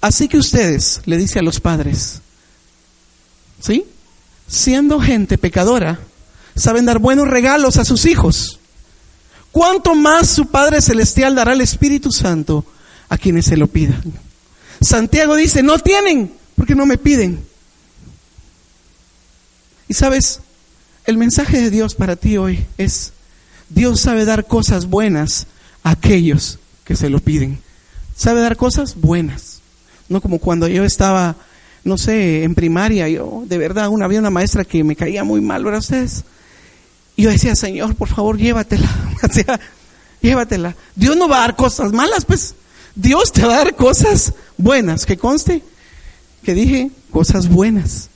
Así 0.00 0.26
que 0.26 0.38
ustedes, 0.38 1.02
le 1.04 1.16
dice 1.16 1.38
a 1.38 1.42
los 1.42 1.60
padres, 1.60 2.20
¿sí? 3.60 3.84
Siendo 4.48 4.98
gente 4.98 5.38
pecadora, 5.38 6.00
saben 6.56 6.84
dar 6.84 6.98
buenos 6.98 7.28
regalos 7.28 7.76
a 7.76 7.84
sus 7.84 8.06
hijos. 8.06 8.58
¿Cuánto 9.52 9.94
más 9.94 10.28
su 10.28 10.46
Padre 10.46 10.82
Celestial 10.82 11.36
dará 11.36 11.52
el 11.52 11.60
Espíritu 11.60 12.10
Santo 12.10 12.64
a 13.08 13.16
quienes 13.18 13.44
se 13.44 13.56
lo 13.56 13.68
pidan? 13.68 14.02
Santiago 14.80 15.36
dice, 15.36 15.62
no 15.62 15.78
tienen 15.78 16.32
porque 16.56 16.74
no 16.74 16.86
me 16.86 16.98
piden. 16.98 17.44
Y 19.86 19.94
sabes, 19.94 20.40
el 21.06 21.18
mensaje 21.18 21.60
de 21.60 21.70
Dios 21.70 21.94
para 21.94 22.16
ti 22.16 22.36
hoy 22.36 22.66
es, 22.76 23.12
Dios 23.70 24.00
sabe 24.00 24.24
dar 24.24 24.46
cosas 24.46 24.86
buenas 24.86 25.46
a 25.82 25.92
aquellos 25.92 26.58
que 26.84 26.96
se 26.96 27.08
lo 27.08 27.20
piden. 27.20 27.58
Sabe 28.14 28.40
dar 28.40 28.56
cosas 28.56 28.96
buenas. 28.96 29.60
No 30.08 30.20
como 30.20 30.38
cuando 30.38 30.68
yo 30.68 30.84
estaba 30.84 31.36
no 31.84 31.96
sé, 31.96 32.44
en 32.44 32.54
primaria, 32.54 33.08
yo, 33.08 33.44
de 33.46 33.58
verdad, 33.58 33.88
una, 33.88 34.04
había 34.04 34.18
una 34.18 34.30
maestra 34.30 34.64
que 34.64 34.84
me 34.84 34.96
caía 34.96 35.24
muy 35.24 35.40
mal, 35.40 35.64
¿verdad 35.64 35.80
ustedes? 35.80 36.24
Y 37.16 37.22
yo 37.22 37.30
decía, 37.30 37.56
Señor, 37.56 37.94
por 37.94 38.08
favor, 38.08 38.36
llévatela, 38.38 38.88
llévatela. 40.20 40.76
Dios 40.94 41.16
no 41.16 41.28
va 41.28 41.38
a 41.38 41.40
dar 41.40 41.56
cosas 41.56 41.92
malas, 41.92 42.24
pues. 42.24 42.54
Dios 42.94 43.32
te 43.32 43.44
va 43.44 43.54
a 43.54 43.64
dar 43.64 43.76
cosas 43.76 44.34
buenas, 44.56 45.06
que 45.06 45.16
conste, 45.16 45.62
que 46.42 46.54
dije 46.54 46.90
cosas 47.10 47.48
buenas. 47.48 48.08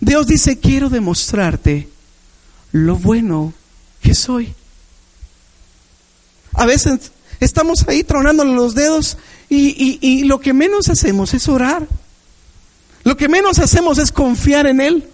Dios 0.00 0.26
dice, 0.26 0.58
quiero 0.58 0.90
demostrarte 0.90 1.88
lo 2.72 2.96
bueno 2.96 3.52
que 4.00 4.14
soy. 4.14 4.54
A 6.54 6.66
veces 6.66 7.12
estamos 7.38 7.86
ahí 7.88 8.04
tronándole 8.04 8.54
los 8.54 8.74
dedos 8.74 9.16
y, 9.48 10.24
lo 10.24 10.40
que 10.40 10.52
menos 10.52 10.88
hacemos 10.88 11.34
es 11.34 11.48
orar. 11.48 11.86
Lo 13.02 13.16
que 13.16 13.28
menos 13.28 13.58
hacemos 13.58 13.98
es 13.98 14.12
confiar 14.12 14.66
en 14.66 14.80
Él. 14.80 15.08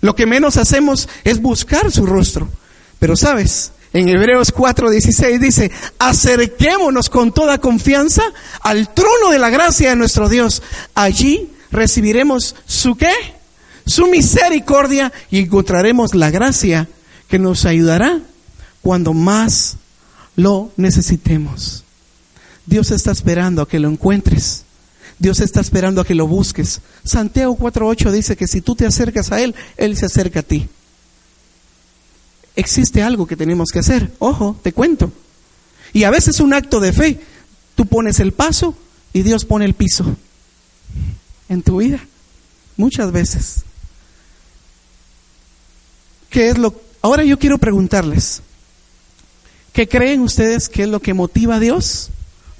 Lo 0.00 0.14
que 0.14 0.26
menos 0.26 0.56
hacemos 0.56 1.08
es 1.24 1.40
buscar 1.40 1.90
su 1.90 2.06
rostro. 2.06 2.48
Pero 2.98 3.16
sabes, 3.16 3.72
en 3.92 4.08
Hebreos 4.08 4.54
4:16 4.54 5.38
dice, 5.38 5.70
acerquémonos 5.98 7.10
con 7.10 7.32
toda 7.32 7.58
confianza 7.58 8.22
al 8.60 8.94
trono 8.94 9.30
de 9.30 9.38
la 9.38 9.50
gracia 9.50 9.90
de 9.90 9.96
nuestro 9.96 10.28
Dios. 10.28 10.62
Allí 10.94 11.50
recibiremos 11.70 12.54
su 12.66 12.96
qué? 12.96 13.12
Su 13.86 14.06
misericordia 14.06 15.12
y 15.30 15.40
encontraremos 15.40 16.14
la 16.14 16.30
gracia 16.30 16.88
que 17.28 17.38
nos 17.38 17.64
ayudará 17.64 18.20
cuando 18.82 19.12
más 19.12 19.76
lo 20.36 20.70
necesitemos. 20.76 21.84
Dios 22.66 22.90
está 22.90 23.12
esperando 23.12 23.62
a 23.62 23.68
que 23.68 23.80
lo 23.80 23.88
encuentres. 23.88 24.64
Dios 25.18 25.40
está 25.40 25.60
esperando 25.60 26.00
a 26.00 26.04
que 26.04 26.14
lo 26.14 26.26
busques. 26.26 26.80
Santiago 27.04 27.56
4.8 27.56 28.10
dice 28.10 28.36
que 28.36 28.46
si 28.46 28.60
tú 28.60 28.74
te 28.74 28.86
acercas 28.86 29.32
a 29.32 29.40
Él, 29.40 29.54
Él 29.76 29.96
se 29.96 30.06
acerca 30.06 30.40
a 30.40 30.42
ti. 30.42 30.68
Existe 32.54 33.02
algo 33.02 33.26
que 33.26 33.36
tenemos 33.36 33.70
que 33.70 33.78
hacer. 33.78 34.12
Ojo, 34.18 34.58
te 34.62 34.72
cuento. 34.72 35.12
Y 35.92 36.04
a 36.04 36.10
veces 36.10 36.40
un 36.40 36.54
acto 36.54 36.80
de 36.80 36.92
fe. 36.92 37.20
Tú 37.74 37.86
pones 37.86 38.20
el 38.20 38.32
paso 38.32 38.74
y 39.12 39.22
Dios 39.22 39.44
pone 39.44 39.64
el 39.64 39.74
piso 39.74 40.16
en 41.48 41.62
tu 41.62 41.78
vida. 41.78 42.00
Muchas 42.76 43.12
veces. 43.12 43.64
¿Qué 46.30 46.50
es 46.50 46.58
lo? 46.58 46.85
Ahora 47.06 47.22
yo 47.22 47.38
quiero 47.38 47.58
preguntarles. 47.58 48.42
¿Qué 49.72 49.86
creen 49.86 50.22
ustedes 50.22 50.68
que 50.68 50.82
es 50.82 50.88
lo 50.88 50.98
que 50.98 51.14
motiva 51.14 51.54
a 51.54 51.60
Dios 51.60 52.10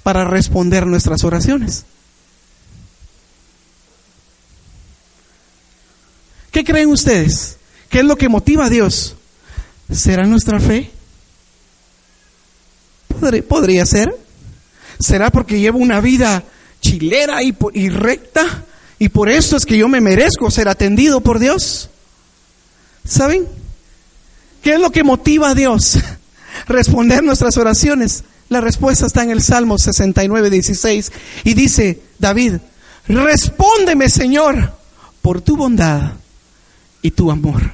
para 0.07 0.23
responder 0.23 0.87
nuestras 0.87 1.25
oraciones. 1.25 1.83
¿Qué 6.49 6.63
creen 6.63 6.87
ustedes? 6.87 7.57
¿Qué 7.89 7.99
es 7.99 8.05
lo 8.05 8.15
que 8.15 8.29
motiva 8.29 8.67
a 8.67 8.69
Dios? 8.69 9.17
¿Será 9.91 10.25
nuestra 10.25 10.61
fe? 10.61 10.91
Podría, 13.49 13.85
ser. 13.85 14.17
¿Será 14.97 15.29
porque 15.29 15.59
llevo 15.59 15.79
una 15.79 15.99
vida 15.99 16.45
chilera 16.79 17.43
y, 17.43 17.53
y 17.73 17.89
recta? 17.89 18.63
Y 18.99 19.09
por 19.09 19.27
eso 19.27 19.57
es 19.57 19.65
que 19.65 19.77
yo 19.77 19.89
me 19.89 19.99
merezco 19.99 20.49
ser 20.49 20.69
atendido 20.69 21.19
por 21.19 21.37
Dios. 21.37 21.89
¿Saben? 23.03 23.56
¿Qué 24.61 24.75
es 24.75 24.79
lo 24.79 24.91
que 24.91 25.03
motiva 25.03 25.51
a 25.51 25.55
Dios? 25.55 25.97
Responder 26.67 27.23
nuestras 27.23 27.57
oraciones. 27.57 28.23
La 28.49 28.61
respuesta 28.61 29.05
está 29.05 29.23
en 29.23 29.31
el 29.31 29.41
Salmo 29.41 29.77
69, 29.77 30.49
16 30.49 31.11
y 31.43 31.53
dice 31.53 32.01
David, 32.17 32.55
respóndeme 33.07 34.09
Señor 34.09 34.73
por 35.21 35.41
tu 35.41 35.57
bondad 35.57 36.13
y 37.01 37.11
tu 37.11 37.29
amor. 37.29 37.71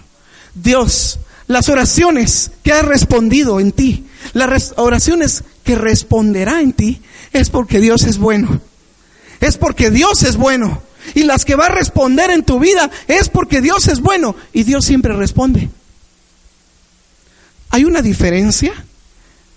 Dios, 0.56 1.20
las 1.48 1.70
oraciones 1.70 2.52
que 2.64 2.74
ha 2.74 2.82
respondido 2.82 3.60
en 3.60 3.72
ti, 3.72 4.08
las 4.34 4.74
oraciones 4.78 5.44
que 5.64 5.76
responderá 5.76 6.62
en 6.62 6.74
ti, 6.74 7.02
es 7.32 7.50
porque 7.50 7.80
Dios 7.80 8.04
es 8.04 8.18
bueno. 8.18 8.60
Es 9.40 9.58
porque 9.58 9.92
Dios 9.92 10.24
es 10.24 10.38
bueno. 10.38 10.82
Y 11.16 11.24
las 11.24 11.46
que 11.46 11.56
va 11.56 11.66
a 11.66 11.76
responder 11.76 12.32
en 12.32 12.44
tu 12.44 12.60
vida 12.60 12.90
es 13.08 13.30
porque 13.30 13.62
Dios 13.62 13.88
es 13.88 14.00
bueno. 14.00 14.36
Y 14.54 14.64
Dios 14.64 14.86
siempre 14.86 15.14
responde. 15.14 15.70
Hay 17.74 17.86
una 17.86 18.04
diferencia 18.04 18.72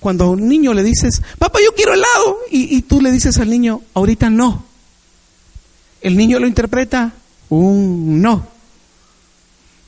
cuando 0.00 0.24
a 0.24 0.30
un 0.30 0.48
niño 0.48 0.72
le 0.72 0.82
dices, 0.82 1.20
papá, 1.38 1.58
yo 1.62 1.74
quiero 1.74 1.92
helado, 1.92 2.38
y, 2.50 2.80
tú 2.80 3.02
le 3.02 3.12
dices 3.12 3.36
al 3.36 3.50
niño, 3.50 3.82
ahorita 3.92 4.30
no. 4.30 4.64
El 6.00 6.16
niño 6.16 6.38
lo 6.38 6.46
interpreta 6.46 7.12
un 7.50 8.22
no. 8.22 8.46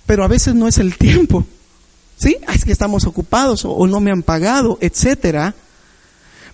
Pero 0.05 0.25
a 0.25 0.29
veces 0.29 0.55
no 0.55 0.69
es 0.69 0.77
el 0.77 0.99
tiempo. 0.99 1.47
¿Sí? 2.19 2.37
Ah, 2.47 2.53
es 2.53 2.67
que 2.67 2.73
estamos 2.73 3.07
ocupados 3.07 3.65
o, 3.65 3.87
no 3.87 3.99
me 3.99 4.11
han 4.11 4.23
pagado, 4.23 4.77
etcétera. 4.83 5.55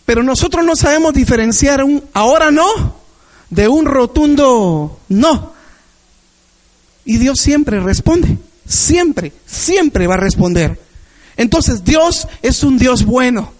Pero 0.06 0.22
nosotros 0.22 0.64
no 0.64 0.76
sabemos 0.76 1.12
diferenciar 1.12 1.82
un 1.82 2.04
ahora 2.12 2.52
no 2.52 2.68
de 3.50 3.66
un 3.66 3.86
rotundo 3.86 5.00
no. 5.08 5.54
Y 7.04 7.16
Dios 7.16 7.40
siempre 7.40 7.80
responde. 7.80 8.38
Siempre, 8.64 9.32
siempre 9.44 10.06
va 10.06 10.14
a 10.14 10.18
responder. 10.18 10.83
Entonces 11.36 11.84
Dios 11.84 12.28
es 12.42 12.62
un 12.62 12.78
Dios 12.78 13.04
bueno. 13.04 13.52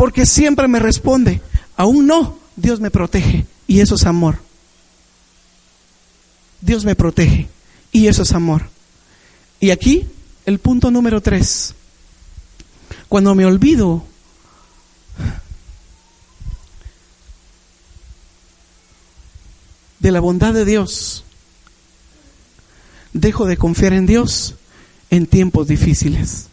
porque 0.00 0.24
siempre 0.24 0.66
me 0.66 0.78
responde. 0.78 1.42
Aún 1.76 2.06
no, 2.06 2.38
Dios 2.56 2.80
me 2.80 2.90
protege 2.90 3.44
y 3.66 3.80
eso 3.80 3.96
es 3.96 4.06
amor. 4.06 4.38
Dios 6.62 6.86
me 6.86 6.94
protege 6.94 7.48
y 7.92 8.06
eso 8.06 8.22
es 8.22 8.32
amor. 8.32 8.68
Y 9.60 9.70
aquí 9.70 10.06
el 10.46 10.58
punto 10.58 10.90
número 10.90 11.20
tres. 11.20 11.74
Cuando 13.10 13.34
me 13.34 13.44
olvido 13.44 14.04
de 19.98 20.10
la 20.12 20.20
bondad 20.20 20.54
de 20.54 20.64
Dios, 20.64 21.24
dejo 23.12 23.44
de 23.44 23.58
confiar 23.58 23.92
en 23.92 24.06
Dios 24.06 24.54
en 25.10 25.26
tiempos 25.26 25.68
difíciles. 25.68 26.49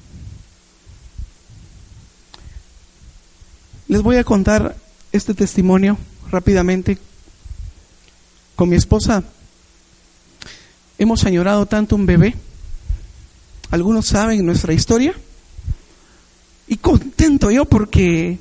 Les 3.87 4.01
voy 4.01 4.17
a 4.17 4.23
contar 4.23 4.75
este 5.13 5.33
testimonio 5.33 5.97
rápidamente. 6.29 6.97
Con 8.55 8.69
mi 8.69 8.75
esposa 8.75 9.23
hemos 10.97 11.23
añorado 11.23 11.65
tanto 11.65 11.95
un 11.95 12.05
bebé. 12.05 12.35
Algunos 13.71 14.07
saben 14.07 14.45
nuestra 14.45 14.73
historia. 14.73 15.13
Y 16.67 16.77
contento 16.77 17.49
yo 17.49 17.63
porque 17.63 18.39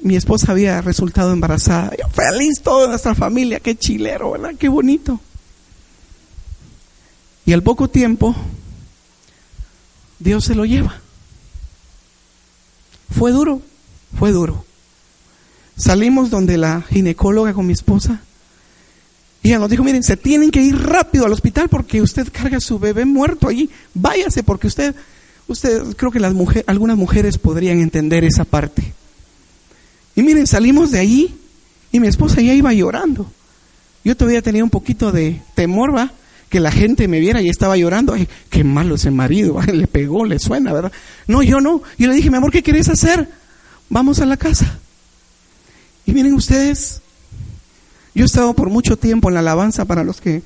mi 0.00 0.16
esposa 0.16 0.52
había 0.52 0.82
resultado 0.82 1.32
embarazada. 1.32 1.92
Yo 1.98 2.06
feliz 2.10 2.60
toda 2.62 2.88
nuestra 2.88 3.14
familia, 3.14 3.60
qué 3.60 3.74
chilero, 3.76 4.32
¿verdad? 4.32 4.50
Qué 4.58 4.68
bonito. 4.68 5.20
Y 7.46 7.54
al 7.54 7.62
poco 7.62 7.88
tiempo, 7.88 8.34
Dios 10.18 10.44
se 10.44 10.54
lo 10.54 10.66
lleva. 10.66 11.00
Fue 13.10 13.32
duro, 13.32 13.62
fue 14.18 14.32
duro. 14.32 14.64
Salimos 15.76 16.30
donde 16.30 16.56
la 16.56 16.82
ginecóloga 16.82 17.52
con 17.52 17.66
mi 17.66 17.72
esposa 17.72 18.20
y 19.44 19.48
ella 19.48 19.58
nos 19.58 19.68
dijo, 19.68 19.84
miren, 19.84 20.02
se 20.02 20.16
tienen 20.16 20.50
que 20.50 20.62
ir 20.62 20.74
rápido 20.74 21.26
al 21.26 21.32
hospital 21.32 21.68
porque 21.68 22.00
usted 22.00 22.28
carga 22.32 22.60
su 22.60 22.78
bebé 22.78 23.04
muerto 23.04 23.46
allí. 23.46 23.68
Váyase 23.92 24.42
porque 24.42 24.68
usted, 24.68 24.94
usted, 25.48 25.82
creo 25.96 26.10
que 26.10 26.18
las 26.18 26.32
mujeres, 26.32 26.64
algunas 26.66 26.96
mujeres 26.96 27.36
podrían 27.36 27.80
entender 27.80 28.24
esa 28.24 28.46
parte. 28.46 28.94
Y 30.16 30.22
miren, 30.22 30.46
salimos 30.46 30.92
de 30.92 30.98
allí 30.98 31.34
y 31.92 32.00
mi 32.00 32.08
esposa 32.08 32.40
ya 32.40 32.54
iba 32.54 32.72
llorando. 32.72 33.30
Yo 34.02 34.16
todavía 34.16 34.40
tenía 34.40 34.64
un 34.64 34.70
poquito 34.70 35.12
de 35.12 35.42
temor, 35.54 35.94
¿va? 35.94 36.12
Que 36.48 36.58
la 36.58 36.72
gente 36.72 37.06
me 37.06 37.20
viera 37.20 37.42
y 37.42 37.50
estaba 37.50 37.76
llorando. 37.76 38.14
Ay, 38.14 38.26
qué 38.48 38.64
malo 38.64 38.94
ese 38.94 39.10
marido, 39.10 39.60
le 39.72 39.86
pegó, 39.86 40.24
le 40.24 40.38
suena, 40.38 40.72
¿verdad? 40.72 40.92
No, 41.26 41.42
yo 41.42 41.60
no. 41.60 41.82
Yo 41.98 42.08
le 42.08 42.14
dije, 42.14 42.30
mi 42.30 42.38
amor, 42.38 42.50
¿qué 42.50 42.62
quieres 42.62 42.88
hacer? 42.88 43.28
Vamos 43.94 44.18
a 44.18 44.26
la 44.26 44.36
casa. 44.36 44.76
Y 46.04 46.14
miren 46.14 46.34
ustedes, 46.34 47.00
yo 48.12 48.24
he 48.24 48.26
estado 48.26 48.52
por 48.52 48.68
mucho 48.68 48.96
tiempo 48.98 49.28
en 49.28 49.34
la 49.34 49.40
alabanza 49.40 49.84
para 49.84 50.02
los 50.02 50.20
que, 50.20 50.42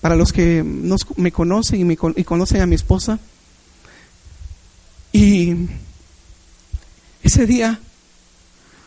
para 0.00 0.16
los 0.16 0.32
que 0.32 0.64
me 1.16 1.30
conocen 1.30 1.80
y, 1.80 1.84
me, 1.84 1.98
y 2.16 2.24
conocen 2.24 2.62
a 2.62 2.66
mi 2.66 2.74
esposa. 2.74 3.18
Y 5.12 5.54
ese 7.22 7.44
día 7.44 7.80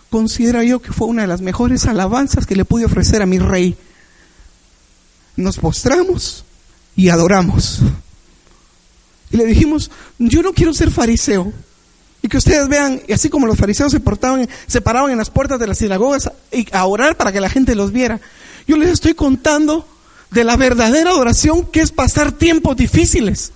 considero 0.10 0.64
yo 0.64 0.82
que 0.82 0.92
fue 0.92 1.06
una 1.06 1.22
de 1.22 1.28
las 1.28 1.42
mejores 1.42 1.86
alabanzas 1.86 2.48
que 2.48 2.56
le 2.56 2.66
pude 2.66 2.86
ofrecer 2.86 3.22
a 3.22 3.28
mi 3.28 3.38
rey. 3.38 3.78
Nos 5.36 5.60
postramos 5.60 6.46
y 6.96 7.10
adoramos. 7.10 7.82
Y 9.30 9.38
le 9.38 9.46
dijimos, 9.46 9.92
yo 10.18 10.42
no 10.42 10.54
quiero 10.54 10.74
ser 10.74 10.90
fariseo, 10.90 11.54
y 12.28 12.30
que 12.30 12.40
ustedes 12.40 12.68
vean, 12.68 13.02
y 13.08 13.14
así 13.14 13.30
como 13.30 13.48
los 13.48 13.58
fariseos 13.58 13.90
se 13.90 14.02
portaban, 14.02 14.50
se 14.68 14.82
paraban 14.82 15.12
en 15.12 15.18
las 15.18 15.30
puertas 15.30 15.62
de 15.62 15.66
las 15.66 15.78
sinagogas 15.78 16.30
a 16.74 16.86
orar 16.86 17.16
para 17.16 17.32
que 17.32 17.40
la 17.40 17.50
gente 17.50 17.74
los 17.74 17.94
viera. 17.94 18.20
Yo 18.68 18.76
les 18.76 18.90
estoy 18.90 19.14
contando 19.14 19.88
de 20.32 20.44
la 20.44 20.58
verdadera 20.58 21.12
adoración 21.12 21.66
que 21.68 21.80
es 21.80 21.94
pasar 21.94 22.34
tiempos 22.34 22.76
difíciles. 22.76 23.54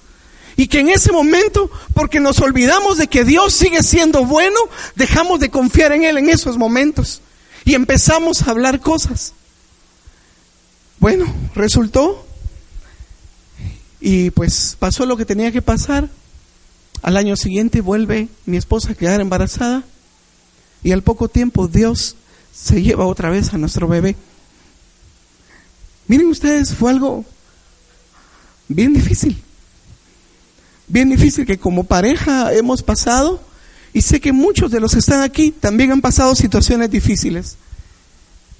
Y 0.55 0.67
que 0.67 0.79
en 0.79 0.87
ese 0.87 1.11
momento, 1.11 1.69
porque 1.93 2.21
nos 2.21 2.39
olvidamos 2.39 2.97
de 2.97 3.07
que 3.07 3.25
Dios 3.25 3.51
sigue 3.51 3.83
siendo 3.83 4.23
bueno, 4.23 4.57
dejamos 4.95 5.41
de 5.41 5.49
confiar 5.49 5.91
en 5.91 6.05
Él 6.05 6.17
en 6.17 6.29
esos 6.29 6.55
momentos. 6.55 7.19
Y 7.65 7.73
empezamos 7.73 8.41
a 8.41 8.51
hablar 8.51 8.79
cosas. 8.79 9.33
Bueno, 10.97 11.25
resultó. 11.55 12.25
Y 13.99 14.29
pues 14.29 14.77
pasó 14.79 15.05
lo 15.05 15.17
que 15.17 15.25
tenía 15.25 15.51
que 15.51 15.61
pasar. 15.61 16.07
Al 17.01 17.17
año 17.17 17.35
siguiente 17.35 17.81
vuelve 17.81 18.27
mi 18.45 18.57
esposa 18.57 18.91
a 18.91 18.95
quedar 18.95 19.21
embarazada 19.21 19.83
y 20.83 20.91
al 20.91 21.01
poco 21.01 21.29
tiempo 21.29 21.67
Dios 21.67 22.15
se 22.53 22.81
lleva 22.81 23.05
otra 23.05 23.29
vez 23.29 23.53
a 23.53 23.57
nuestro 23.57 23.87
bebé. 23.87 24.15
Miren 26.07 26.27
ustedes, 26.27 26.73
fue 26.73 26.91
algo 26.91 27.25
bien 28.67 28.93
difícil. 28.93 29.41
Bien 30.87 31.09
difícil 31.09 31.45
que 31.45 31.57
como 31.57 31.85
pareja 31.85 32.53
hemos 32.53 32.83
pasado 32.83 33.41
y 33.93 34.01
sé 34.01 34.19
que 34.19 34.31
muchos 34.31 34.71
de 34.71 34.79
los 34.79 34.93
que 34.93 34.99
están 34.99 35.21
aquí 35.21 35.51
también 35.51 35.91
han 35.91 36.01
pasado 36.01 36.35
situaciones 36.35 36.91
difíciles. 36.91 37.57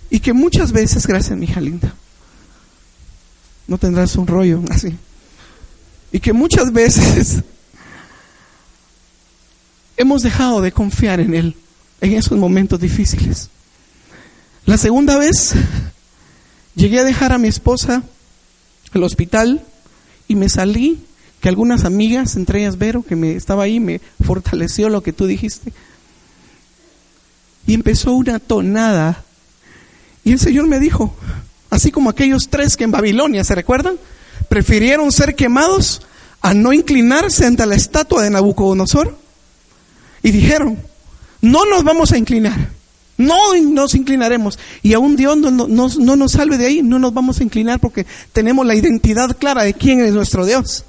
Y 0.10 0.20
que 0.20 0.34
muchas 0.34 0.72
veces, 0.72 1.08
gracias 1.08 1.38
mi 1.38 1.46
hija 1.46 1.62
linda, 1.62 1.94
no 3.68 3.78
tendrás 3.78 4.16
un 4.18 4.28
rollo 4.28 4.62
así. 4.70 4.98
Y 6.12 6.20
que 6.20 6.34
muchas 6.34 6.74
veces 6.74 7.44
hemos 9.98 10.22
dejado 10.22 10.62
de 10.62 10.72
confiar 10.72 11.20
en 11.20 11.34
Él 11.34 11.56
en 12.02 12.14
esos 12.14 12.38
momentos 12.38 12.80
difíciles. 12.80 13.50
La 14.66 14.78
segunda 14.78 15.18
vez 15.18 15.54
llegué 16.76 17.00
a 17.00 17.04
dejar 17.04 17.32
a 17.32 17.38
mi 17.38 17.48
esposa 17.48 18.04
al 18.94 19.04
hospital 19.04 19.64
y 20.28 20.36
me 20.36 20.50
salí, 20.50 21.04
que 21.40 21.50
algunas 21.50 21.86
amigas, 21.86 22.36
entre 22.36 22.60
ellas 22.60 22.78
Vero, 22.78 23.04
que 23.04 23.16
me 23.16 23.36
estaba 23.36 23.64
ahí, 23.64 23.80
me 23.80 24.00
fortaleció 24.24 24.90
lo 24.90 25.02
que 25.02 25.12
tú 25.12 25.26
dijiste. 25.26 25.74
Y 27.66 27.74
empezó 27.74 28.14
una 28.14 28.40
tonada. 28.40 29.24
Y 30.24 30.34
el 30.34 30.40
Señor 30.40 30.68
me 30.68 30.80
dijo, 30.80 31.16
así 31.72 31.92
como 31.92 32.12
aquellos 32.12 32.50
tres 32.50 32.78
que 32.78 32.84
en 32.84 32.92
Babilonia, 32.92 33.44
¿se 33.44 33.56
recuerdan? 33.56 33.96
Prefirieron 34.50 35.12
ser 35.12 35.36
quemados 35.36 36.04
a 36.42 36.54
no 36.54 36.74
inclinarse 36.74 37.46
ante 37.46 37.66
la 37.66 37.76
estatua 37.76 38.24
de 38.24 38.30
Nabucodonosor. 38.30 39.18
Y 40.24 40.32
dijeron, 40.32 40.78
no 41.42 41.66
nos 41.66 41.84
vamos 41.84 42.12
a 42.12 42.18
inclinar, 42.18 42.70
no 43.18 43.56
nos 43.56 43.96
inclinaremos. 43.96 44.60
Y 44.84 44.94
aún 44.94 45.16
Dios 45.16 45.38
no, 45.38 45.52
no, 45.52 46.16
nos 46.16 46.32
salve 46.32 46.58
de 46.58 46.68
ahí, 46.68 46.82
no 46.82 47.00
nos 47.00 47.14
vamos 47.14 47.40
a 47.40 47.44
inclinar 47.44 47.80
porque 47.80 48.06
tenemos 48.34 48.66
la 48.66 48.76
identidad 48.76 49.38
clara 49.38 49.64
de 49.64 49.74
quién 49.74 50.00
es 50.02 50.14
nuestro 50.14 50.46
Dios. 50.46 50.86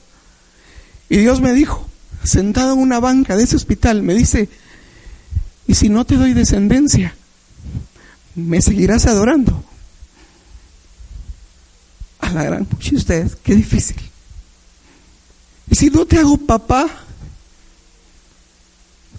Y 1.08 1.18
Dios 1.18 1.40
me 1.40 1.52
dijo, 1.52 1.88
sentado 2.24 2.74
en 2.74 2.80
una 2.80 3.00
banca 3.00 3.36
de 3.36 3.44
ese 3.44 3.56
hospital, 3.56 4.02
me 4.02 4.14
dice, 4.14 4.48
y 5.66 5.74
si 5.74 5.88
no 5.88 6.04
te 6.04 6.16
doy 6.16 6.34
descendencia, 6.34 7.14
me 8.34 8.60
seguirás 8.60 9.06
adorando. 9.06 9.64
A 12.20 12.30
la 12.30 12.44
gran, 12.44 12.68
y 12.80 12.96
ustedes, 12.96 13.36
qué 13.42 13.54
difícil. 13.54 13.96
Y 15.70 15.74
si 15.74 15.90
no 15.90 16.06
te 16.06 16.18
hago 16.18 16.36
papá, 16.36 16.88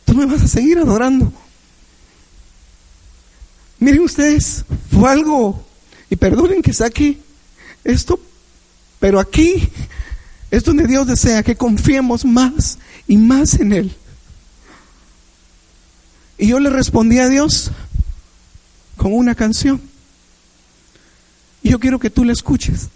tú 0.05 0.13
me 0.13 0.25
vas 0.25 0.41
a 0.41 0.47
seguir 0.47 0.77
adorando. 0.77 1.31
Miren 3.79 4.01
ustedes, 4.03 4.63
fue 4.91 5.09
algo, 5.09 5.65
y 6.09 6.15
perdonen 6.15 6.61
que 6.61 6.73
saque 6.73 7.17
esto, 7.83 8.19
pero 8.99 9.19
aquí 9.19 9.69
es 10.51 10.63
donde 10.63 10.87
Dios 10.87 11.07
desea 11.07 11.43
que 11.43 11.55
confiemos 11.55 12.23
más 12.23 12.77
y 13.07 13.17
más 13.17 13.55
en 13.55 13.73
Él. 13.73 13.95
Y 16.37 16.47
yo 16.47 16.59
le 16.59 16.69
respondí 16.69 17.19
a 17.19 17.27
Dios 17.27 17.71
con 18.97 19.13
una 19.13 19.35
canción. 19.35 19.81
Y 21.61 21.69
yo 21.69 21.79
quiero 21.79 21.99
que 21.99 22.09
tú 22.09 22.23
la 22.23 22.33
escuches. 22.33 22.89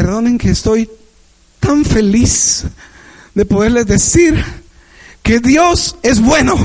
Perdonen 0.00 0.38
que 0.38 0.48
estoy 0.48 0.88
tan 1.58 1.84
feliz 1.84 2.64
de 3.34 3.44
poderles 3.44 3.84
decir 3.84 4.42
que 5.22 5.40
Dios 5.40 5.94
es 6.02 6.22
bueno 6.22 6.56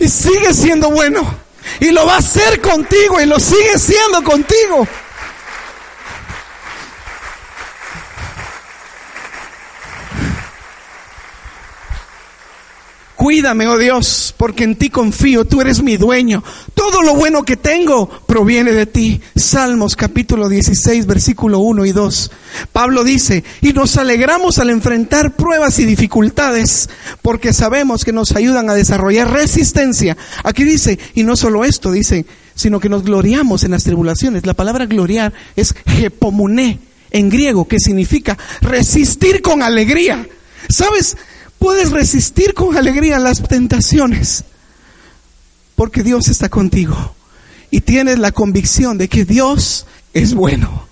y 0.00 0.08
sigue 0.08 0.54
siendo 0.54 0.90
bueno 0.90 1.20
y 1.80 1.90
lo 1.90 2.06
va 2.06 2.14
a 2.14 2.18
hacer 2.20 2.62
contigo 2.62 3.20
y 3.20 3.26
lo 3.26 3.38
sigue 3.38 3.78
siendo 3.78 4.24
contigo. 4.24 4.88
Cuídame, 13.20 13.68
oh 13.68 13.76
Dios, 13.76 14.34
porque 14.38 14.64
en 14.64 14.76
ti 14.76 14.88
confío, 14.88 15.44
tú 15.44 15.60
eres 15.60 15.82
mi 15.82 15.98
dueño. 15.98 16.42
Todo 16.72 17.02
lo 17.02 17.14
bueno 17.14 17.42
que 17.42 17.58
tengo 17.58 18.08
proviene 18.08 18.72
de 18.72 18.86
ti. 18.86 19.20
Salmos 19.36 19.94
capítulo 19.94 20.48
16, 20.48 21.04
versículo 21.04 21.58
1 21.58 21.84
y 21.84 21.92
2. 21.92 22.30
Pablo 22.72 23.04
dice, 23.04 23.44
y 23.60 23.74
nos 23.74 23.98
alegramos 23.98 24.58
al 24.58 24.70
enfrentar 24.70 25.36
pruebas 25.36 25.78
y 25.80 25.84
dificultades, 25.84 26.88
porque 27.20 27.52
sabemos 27.52 28.06
que 28.06 28.14
nos 28.14 28.34
ayudan 28.34 28.70
a 28.70 28.74
desarrollar 28.74 29.30
resistencia. 29.30 30.16
Aquí 30.42 30.64
dice, 30.64 30.98
y 31.12 31.22
no 31.22 31.36
solo 31.36 31.66
esto, 31.66 31.92
dice, 31.92 32.24
sino 32.54 32.80
que 32.80 32.88
nos 32.88 33.04
gloriamos 33.04 33.64
en 33.64 33.72
las 33.72 33.84
tribulaciones. 33.84 34.46
La 34.46 34.54
palabra 34.54 34.86
gloriar 34.86 35.34
es 35.56 35.74
jepomuné 35.84 36.78
en 37.10 37.28
griego, 37.28 37.68
que 37.68 37.80
significa 37.80 38.38
resistir 38.62 39.42
con 39.42 39.62
alegría. 39.62 40.26
¿Sabes? 40.70 41.16
Puedes 41.60 41.90
resistir 41.90 42.54
con 42.54 42.74
alegría 42.74 43.18
las 43.18 43.42
tentaciones 43.42 44.44
porque 45.76 46.02
Dios 46.02 46.28
está 46.28 46.48
contigo 46.48 47.14
y 47.70 47.82
tienes 47.82 48.18
la 48.18 48.32
convicción 48.32 48.96
de 48.96 49.08
que 49.08 49.26
Dios 49.26 49.86
es 50.14 50.32
bueno. 50.32 50.88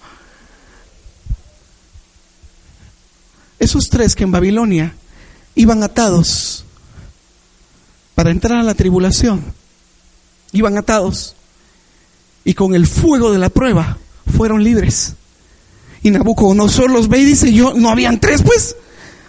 Esos 3.59 3.89
tres 3.89 4.15
que 4.15 4.25
en 4.25 4.31
Babilonia 4.31 4.95
iban 5.55 5.83
atados 5.83 6.67
para 8.15 8.31
entrar 8.31 8.61
a 8.61 8.63
la 8.63 8.75
tribulación, 8.75 9.43
iban 10.53 10.77
atados 10.77 11.35
y 12.45 12.53
con 12.53 12.75
el 12.75 12.87
fuego 12.87 13.33
de 13.33 13.39
la 13.39 13.49
prueba 13.49 13.97
fueron 14.37 14.63
libres. 14.63 15.15
Y 16.03 16.11
Nabucodonosor 16.11 16.91
los 16.91 17.09
ve 17.09 17.21
y 17.21 17.25
dice, 17.25 17.55
yo, 17.55 17.73
no 17.73 17.89
habían 17.89 18.21
tres 18.21 18.43
pues. 18.43 18.77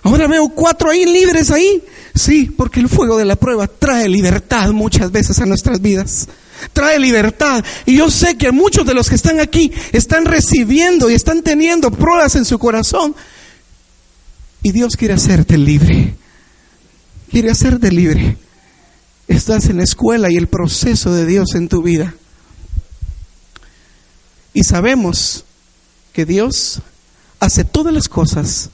Ahora 0.03 0.27
veo 0.27 0.49
cuatro 0.49 0.89
ahí 0.89 1.05
libres 1.05 1.51
ahí. 1.51 1.83
Sí, 2.15 2.51
porque 2.55 2.79
el 2.79 2.89
fuego 2.89 3.17
de 3.17 3.25
la 3.25 3.35
prueba 3.35 3.67
trae 3.67 4.07
libertad 4.09 4.71
muchas 4.71 5.11
veces 5.11 5.39
a 5.39 5.45
nuestras 5.45 5.81
vidas. 5.81 6.27
Trae 6.73 6.99
libertad. 6.99 7.63
Y 7.85 7.97
yo 7.97 8.09
sé 8.09 8.37
que 8.37 8.51
muchos 8.51 8.85
de 8.85 8.93
los 8.93 9.09
que 9.09 9.15
están 9.15 9.39
aquí 9.39 9.71
están 9.91 10.25
recibiendo 10.25 11.09
y 11.09 11.13
están 11.13 11.41
teniendo 11.43 11.91
pruebas 11.91 12.35
en 12.35 12.45
su 12.45 12.59
corazón. 12.59 13.15
Y 14.61 14.71
Dios 14.71 14.95
quiere 14.95 15.13
hacerte 15.13 15.57
libre. 15.57 16.15
Quiere 17.29 17.51
hacerte 17.51 17.91
libre. 17.91 18.37
Estás 19.27 19.65
en 19.65 19.77
la 19.77 19.83
escuela 19.83 20.31
y 20.31 20.35
el 20.35 20.47
proceso 20.47 21.13
de 21.13 21.25
Dios 21.25 21.55
en 21.55 21.69
tu 21.69 21.81
vida. 21.81 22.15
Y 24.53 24.63
sabemos 24.63 25.45
que 26.11 26.25
Dios 26.25 26.81
hace 27.39 27.63
todas 27.63 27.93
las 27.93 28.09
cosas 28.09 28.71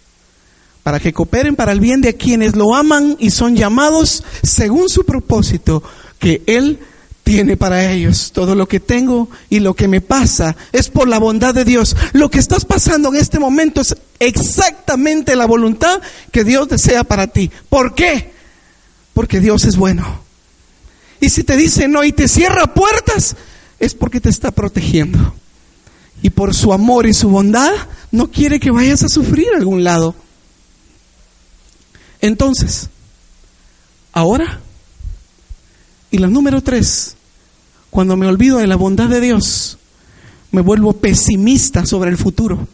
para 0.85 0.99
que 0.99 1.13
cooperen 1.13 1.55
para 1.55 1.71
el 1.71 1.79
bien 1.79 1.99
de 1.99 2.13
quienes 2.13 2.55
lo 2.55 2.75
aman 2.75 3.17
y 3.17 3.31
son 3.31 3.55
llamados 3.55 4.23
según 4.43 4.87
su 4.87 5.03
propósito 5.03 5.81
que 6.19 6.43
Él 6.45 6.77
tiene 7.23 7.57
para 7.57 7.91
ellos. 7.91 8.31
Todo 8.31 8.53
lo 8.53 8.67
que 8.67 8.79
tengo 8.79 9.27
y 9.49 9.61
lo 9.61 9.73
que 9.73 9.87
me 9.87 9.99
pasa 9.99 10.55
es 10.71 10.89
por 10.89 11.07
la 11.07 11.17
bondad 11.17 11.55
de 11.55 11.65
Dios. 11.65 11.95
Lo 12.13 12.29
que 12.29 12.37
estás 12.37 12.65
pasando 12.65 13.09
en 13.09 13.15
este 13.15 13.39
momento 13.39 13.81
es 13.81 13.97
exactamente 14.19 15.35
la 15.35 15.47
voluntad 15.47 16.03
que 16.31 16.43
Dios 16.43 16.69
desea 16.69 17.03
para 17.03 17.25
ti. 17.25 17.49
¿Por 17.67 17.95
qué? 17.95 18.31
Porque 19.15 19.39
Dios 19.39 19.65
es 19.65 19.77
bueno. 19.77 20.19
Y 21.19 21.31
si 21.31 21.43
te 21.43 21.57
dice 21.57 21.87
no 21.87 22.03
y 22.03 22.11
te 22.11 22.27
cierra 22.27 22.75
puertas, 22.75 23.35
es 23.79 23.95
porque 23.95 24.21
te 24.21 24.29
está 24.29 24.51
protegiendo. 24.51 25.33
Y 26.21 26.29
por 26.29 26.53
su 26.53 26.71
amor 26.71 27.07
y 27.07 27.15
su 27.15 27.29
bondad, 27.29 27.71
no 28.11 28.29
quiere 28.29 28.59
que 28.59 28.69
vayas 28.69 29.01
a 29.01 29.09
sufrir 29.09 29.47
a 29.51 29.57
algún 29.57 29.83
lado. 29.83 30.13
Entonces, 32.25 32.89
ahora, 34.11 34.59
y 36.09 36.17
la 36.17 36.25
número 36.25 36.61
tres, 36.61 37.15
cuando 37.91 38.17
me 38.17 38.25
olvido 38.25 38.57
de 38.57 38.65
la 38.65 38.77
bondad 38.77 39.07
de 39.09 39.21
Dios, 39.21 39.77
me 40.49 40.61
vuelvo 40.61 40.93
pesimista 40.93 41.85
sobre 41.85 42.09
el 42.09 42.17
futuro. 42.17 42.67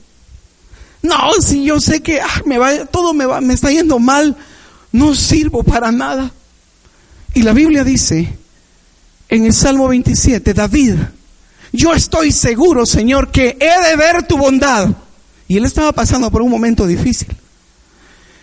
No, 1.02 1.34
si 1.42 1.66
yo 1.66 1.82
sé 1.82 2.02
que 2.02 2.22
ah, 2.22 2.42
me 2.46 2.58
va, 2.60 2.86
todo 2.86 3.14
me, 3.14 3.26
va, 3.26 3.42
me 3.42 3.54
está 3.54 3.70
yendo 3.70 4.00
mal, 4.00 4.38
no 4.94 5.16
sirvo 5.16 5.64
para 5.64 5.92
nada. 5.92 6.32
Y 7.34 7.42
la 7.42 7.52
Biblia 7.52 7.84
dice 7.84 8.38
en 9.28 9.46
el 9.46 9.54
Salmo 9.54 9.90
27, 9.90 10.54
David, 10.54 10.96
yo 11.74 11.94
estoy 11.94 12.32
seguro, 12.32 12.86
Señor, 12.86 13.32
que 13.32 13.58
he 13.60 13.90
de 13.90 13.98
ver 13.98 14.26
tu 14.26 14.38
bondad. 14.38 14.92
Y 15.50 15.58
él 15.58 15.66
estaba 15.66 15.92
pasando 15.92 16.32
por 16.32 16.42
un 16.42 16.50
momento 16.50 16.88
difícil. 16.88 17.36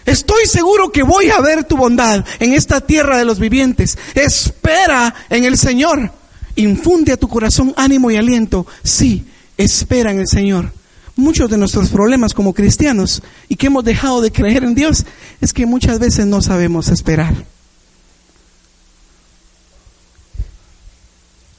Estoy 0.09 0.47
seguro 0.47 0.91
que 0.91 1.03
voy 1.03 1.29
a 1.29 1.39
ver 1.43 1.65
tu 1.65 1.77
bondad 1.77 2.25
en 2.41 2.55
esta 2.55 2.81
tierra 2.81 3.19
de 3.19 3.27
los 3.27 3.39
vivientes. 3.39 3.99
Espera 4.15 5.15
en 5.29 5.45
el 5.45 5.59
Señor. 5.59 6.11
Infunde 6.57 7.13
a 7.13 7.19
tu 7.19 7.29
corazón 7.29 7.75
ánimo 7.77 8.11
y 8.11 8.17
aliento. 8.17 8.67
Sí, 8.83 9.27
espera 9.59 10.11
en 10.11 10.21
el 10.21 10.27
Señor. 10.27 10.73
Muchos 11.15 11.51
de 11.51 11.59
nuestros 11.59 11.91
problemas 11.91 12.33
como 12.33 12.55
cristianos 12.55 13.23
y 13.51 13.57
que 13.57 13.67
hemos 13.67 13.85
dejado 13.85 14.23
de 14.23 14.33
creer 14.33 14.65
en 14.65 14.75
Dios 14.75 15.05
es 15.43 15.53
que 15.53 15.67
muchas 15.67 15.99
veces 15.99 16.25
no 16.25 16.41
sabemos 16.41 16.89
esperar. 16.89 17.45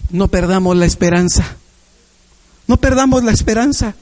No 0.09 0.27
perdamos 0.27 0.75
la 0.75 0.87
esperanza. 0.87 1.55
No 2.65 2.77
perdamos 2.77 3.23
la 3.23 3.31
esperanza. 3.31 3.93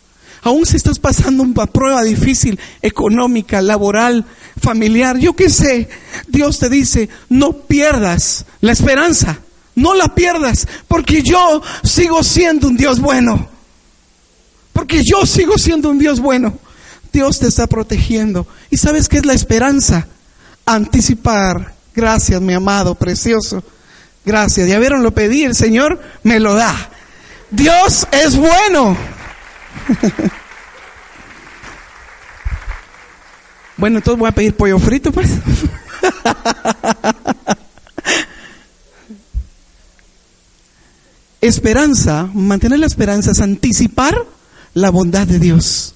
Aún 0.43 0.65
si 0.65 0.77
estás 0.77 0.99
pasando 0.99 1.43
una 1.43 1.65
prueba 1.65 2.03
difícil, 2.03 2.59
económica, 2.81 3.61
laboral, 3.61 4.25
familiar, 4.61 5.17
yo 5.17 5.35
qué 5.35 5.49
sé, 5.49 5.89
Dios 6.27 6.59
te 6.59 6.69
dice, 6.69 7.09
no 7.29 7.53
pierdas 7.53 8.45
la 8.61 8.71
esperanza, 8.71 9.39
no 9.75 9.93
la 9.93 10.15
pierdas, 10.15 10.67
porque 10.87 11.21
yo 11.21 11.61
sigo 11.83 12.23
siendo 12.23 12.67
un 12.67 12.77
Dios 12.77 12.99
bueno. 12.99 13.49
Porque 14.73 15.03
yo 15.03 15.25
sigo 15.25 15.57
siendo 15.57 15.89
un 15.89 15.97
Dios 15.97 16.19
bueno. 16.19 16.59
Dios 17.11 17.39
te 17.39 17.47
está 17.47 17.65
protegiendo. 17.65 18.45
¿Y 18.69 18.77
sabes 18.77 19.09
qué 19.09 19.17
es 19.17 19.25
la 19.25 19.33
esperanza? 19.33 20.07
Anticipar. 20.67 21.73
Gracias, 21.95 22.39
mi 22.41 22.53
amado, 22.53 22.93
precioso. 22.93 23.63
Gracias. 24.23 24.67
Ya 24.67 24.77
vieron, 24.77 25.01
lo 25.01 25.15
pedí, 25.15 25.43
el 25.43 25.55
Señor 25.55 25.99
me 26.21 26.39
lo 26.39 26.53
da. 26.53 26.91
Dios 27.49 28.07
es 28.11 28.35
bueno. 28.35 28.95
bueno, 33.77 33.97
entonces 33.97 34.19
voy 34.19 34.29
a 34.29 34.33
pedir 34.33 34.55
pollo 34.55 34.79
frito, 34.79 35.11
pues. 35.11 35.29
esperanza, 41.41 42.29
mantener 42.33 42.79
la 42.79 42.85
esperanza 42.87 43.31
es 43.31 43.41
anticipar 43.41 44.25
la 44.73 44.89
bondad 44.89 45.27
de 45.27 45.39
Dios. 45.39 45.95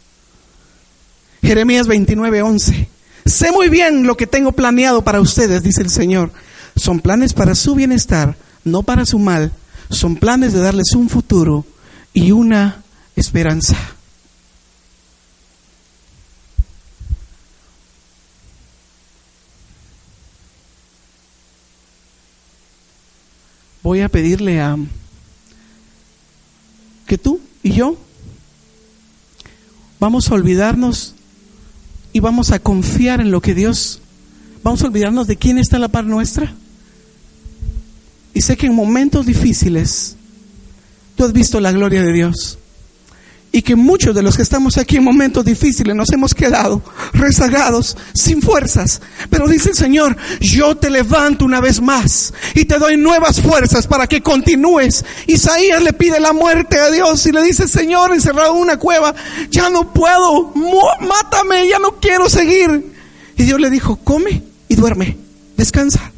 Jeremías 1.41 1.87
29, 1.87 2.41
11. 2.41 2.89
Sé 3.25 3.51
muy 3.51 3.69
bien 3.69 4.05
lo 4.07 4.17
que 4.17 4.27
tengo 4.27 4.51
planeado 4.51 5.03
para 5.03 5.21
ustedes, 5.21 5.63
dice 5.63 5.81
el 5.81 5.89
Señor. 5.89 6.31
Son 6.75 6.99
planes 6.99 7.33
para 7.33 7.55
su 7.55 7.75
bienestar, 7.75 8.37
no 8.63 8.83
para 8.83 9.05
su 9.05 9.19
mal. 9.19 9.51
Son 9.89 10.15
planes 10.15 10.53
de 10.53 10.59
darles 10.59 10.93
un 10.93 11.09
futuro 11.09 11.65
y 12.13 12.31
una 12.31 12.83
esperanza. 13.21 13.77
Voy 23.83 24.01
a 24.01 24.09
pedirle 24.09 24.59
a 24.59 24.77
que 27.07 27.17
tú 27.17 27.39
y 27.63 27.73
yo 27.73 27.97
vamos 29.99 30.29
a 30.29 30.33
olvidarnos 30.33 31.15
y 32.13 32.19
vamos 32.19 32.51
a 32.51 32.59
confiar 32.59 33.21
en 33.21 33.31
lo 33.31 33.41
que 33.41 33.53
Dios, 33.53 34.01
vamos 34.63 34.81
a 34.81 34.87
olvidarnos 34.87 35.27
de 35.27 35.37
quién 35.37 35.57
está 35.57 35.77
a 35.77 35.79
la 35.79 35.87
par 35.87 36.05
nuestra. 36.05 36.53
Y 38.33 38.41
sé 38.41 38.57
que 38.57 38.67
en 38.67 38.75
momentos 38.75 39.25
difíciles 39.25 40.15
tú 41.15 41.23
has 41.23 41.33
visto 41.33 41.59
la 41.59 41.71
gloria 41.71 42.01
de 42.01 42.13
Dios. 42.13 42.57
Y 43.53 43.63
que 43.63 43.75
muchos 43.75 44.15
de 44.15 44.23
los 44.23 44.37
que 44.37 44.43
estamos 44.43 44.77
aquí 44.77 44.95
en 44.95 45.03
momentos 45.03 45.43
difíciles 45.43 45.93
nos 45.93 46.09
hemos 46.11 46.33
quedado 46.33 46.81
rezagados, 47.11 47.97
sin 48.13 48.41
fuerzas. 48.41 49.01
Pero 49.29 49.47
dice 49.47 49.69
el 49.69 49.75
Señor, 49.75 50.15
yo 50.39 50.77
te 50.77 50.89
levanto 50.89 51.43
una 51.43 51.59
vez 51.59 51.81
más 51.81 52.33
y 52.55 52.63
te 52.63 52.79
doy 52.79 52.95
nuevas 52.95 53.41
fuerzas 53.41 53.87
para 53.87 54.07
que 54.07 54.21
continúes. 54.21 55.03
Isaías 55.27 55.83
le 55.83 55.91
pide 55.91 56.21
la 56.21 56.31
muerte 56.31 56.79
a 56.79 56.89
Dios 56.91 57.25
y 57.25 57.33
le 57.33 57.43
dice, 57.43 57.67
Señor, 57.67 58.13
encerrado 58.13 58.55
en 58.55 58.61
una 58.61 58.77
cueva, 58.77 59.13
ya 59.49 59.69
no 59.69 59.91
puedo, 59.91 60.53
mátame, 61.01 61.67
ya 61.67 61.79
no 61.79 61.99
quiero 61.99 62.29
seguir. 62.29 62.93
Y 63.35 63.43
Dios 63.43 63.59
le 63.59 63.69
dijo, 63.69 63.97
come 63.97 64.43
y 64.69 64.75
duerme, 64.75 65.17
descansa. 65.57 66.11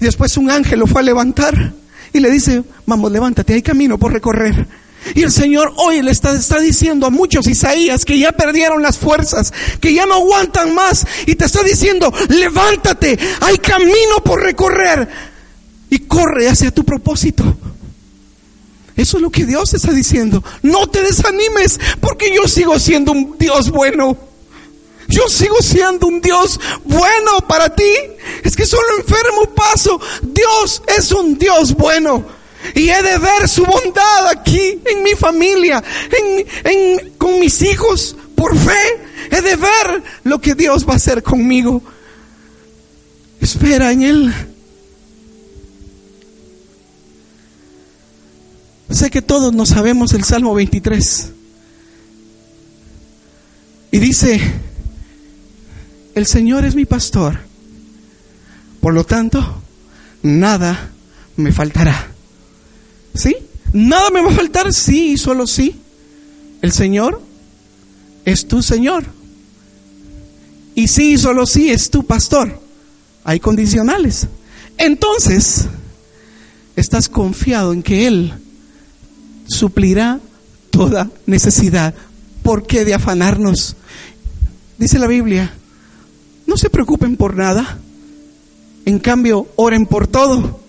Y 0.00 0.04
después 0.04 0.36
un 0.36 0.50
ángel 0.50 0.80
lo 0.80 0.86
fue 0.86 1.00
a 1.00 1.04
levantar 1.04 1.72
y 2.12 2.20
le 2.20 2.30
dice, 2.30 2.62
vamos, 2.86 3.10
levántate, 3.10 3.54
hay 3.54 3.62
camino 3.62 3.98
por 3.98 4.12
recorrer. 4.12 4.66
Y 5.14 5.22
el 5.22 5.30
Señor 5.30 5.72
hoy 5.76 6.00
le 6.02 6.10
está, 6.10 6.32
diciendo 6.60 7.06
a 7.06 7.10
muchos 7.10 7.46
Isaías 7.46 8.04
que 8.04 8.18
ya 8.18 8.32
perdieron 8.32 8.82
las 8.82 8.98
fuerzas, 8.98 9.52
que 9.80 9.92
ya 9.92 10.06
no 10.06 10.14
aguantan 10.14 10.74
más. 10.74 11.06
Y 11.26 11.34
te 11.34 11.44
está 11.44 11.62
diciendo, 11.62 12.12
levántate, 12.28 13.18
hay 13.40 13.58
camino 13.58 14.22
por 14.24 14.42
recorrer. 14.42 15.08
Y 15.90 15.98
corre 16.00 16.48
hacia 16.48 16.70
tu 16.70 16.84
propósito. 16.84 17.44
Eso 18.96 19.16
es 19.16 19.22
lo 19.22 19.30
que 19.30 19.44
Dios 19.44 19.74
está 19.74 19.92
diciendo. 19.92 20.42
No 20.62 20.88
te 20.88 21.02
desanimes 21.02 21.78
porque 22.00 22.34
yo 22.34 22.48
sigo 22.48 22.78
siendo 22.78 23.12
un 23.12 23.36
Dios 23.38 23.70
bueno. 23.70 24.16
Yo 25.08 25.28
sigo 25.28 25.56
siendo 25.60 26.06
un 26.06 26.20
Dios 26.20 26.58
bueno 26.84 27.38
para 27.46 27.74
ti. 27.74 27.92
Es 28.42 28.56
que 28.56 28.66
solo 28.66 28.86
enfermo 28.98 29.54
paso. 29.54 30.00
Dios 30.22 30.82
es 30.86 31.12
un 31.12 31.38
Dios 31.38 31.74
bueno. 31.74 32.24
Y 32.74 32.88
he 32.88 33.02
de 33.02 33.18
ver 33.18 33.48
su 33.48 33.64
bondad 33.64 34.28
aquí, 34.30 34.80
en 34.86 35.02
mi 35.02 35.14
familia, 35.14 35.82
en, 36.64 37.10
con 37.18 37.38
mis 37.38 37.60
hijos, 37.62 38.16
por 38.34 38.56
fe. 38.56 39.00
He 39.30 39.42
de 39.42 39.56
ver 39.56 40.02
lo 40.24 40.40
que 40.40 40.54
Dios 40.54 40.88
va 40.88 40.94
a 40.94 40.96
hacer 40.96 41.22
conmigo. 41.22 41.82
Espera 43.40 43.92
en 43.92 44.02
Él. 44.02 44.34
Sé 48.90 49.10
que 49.10 49.22
todos 49.22 49.52
nos 49.52 49.70
sabemos 49.70 50.12
el 50.12 50.24
Salmo 50.24 50.54
23. 50.54 51.32
Y 53.90 53.98
dice, 53.98 54.40
el 56.14 56.26
Señor 56.26 56.64
es 56.64 56.74
mi 56.74 56.84
pastor. 56.84 57.38
Por 58.80 58.94
lo 58.94 59.04
tanto, 59.04 59.62
nada 60.22 60.90
me 61.36 61.52
faltará. 61.52 62.13
¿Sí? 63.14 63.36
Nada 63.72 64.10
me 64.10 64.22
va 64.22 64.30
a 64.30 64.34
faltar, 64.34 64.72
sí 64.72 65.12
y 65.12 65.16
solo 65.16 65.46
sí. 65.46 65.74
El 66.62 66.72
Señor 66.72 67.20
es 68.24 68.46
tu 68.46 68.62
Señor. 68.62 69.04
Y 70.74 70.88
sí 70.88 71.12
y 71.12 71.18
solo 71.18 71.46
sí 71.46 71.70
es 71.70 71.90
tu 71.90 72.04
pastor. 72.04 72.60
Hay 73.24 73.40
condicionales. 73.40 74.26
Entonces, 74.76 75.66
estás 76.76 77.08
confiado 77.08 77.72
en 77.72 77.82
que 77.82 78.06
Él 78.06 78.34
suplirá 79.46 80.20
toda 80.70 81.10
necesidad. 81.26 81.94
¿Por 82.42 82.66
qué 82.66 82.84
de 82.84 82.94
afanarnos? 82.94 83.76
Dice 84.78 84.98
la 84.98 85.06
Biblia, 85.06 85.52
no 86.46 86.56
se 86.56 86.70
preocupen 86.70 87.16
por 87.16 87.36
nada. 87.36 87.78
En 88.84 88.98
cambio, 88.98 89.46
oren 89.56 89.86
por 89.86 90.06
todo. 90.06 90.63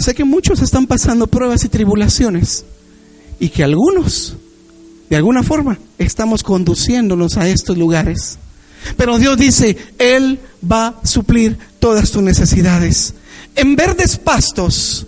Sé 0.00 0.14
que 0.14 0.24
muchos 0.24 0.62
están 0.62 0.86
pasando 0.86 1.26
pruebas 1.26 1.62
y 1.64 1.68
tribulaciones 1.68 2.64
y 3.38 3.50
que 3.50 3.62
algunos, 3.62 4.34
de 5.10 5.16
alguna 5.16 5.42
forma, 5.42 5.78
estamos 5.98 6.42
conduciéndonos 6.42 7.36
a 7.36 7.46
estos 7.46 7.76
lugares. 7.76 8.38
Pero 8.96 9.18
Dios 9.18 9.36
dice, 9.36 9.76
Él 9.98 10.40
va 10.68 10.86
a 10.86 11.06
suplir 11.06 11.58
todas 11.80 12.10
tus 12.10 12.22
necesidades. 12.22 13.12
En 13.54 13.76
verdes 13.76 14.16
pastos 14.16 15.06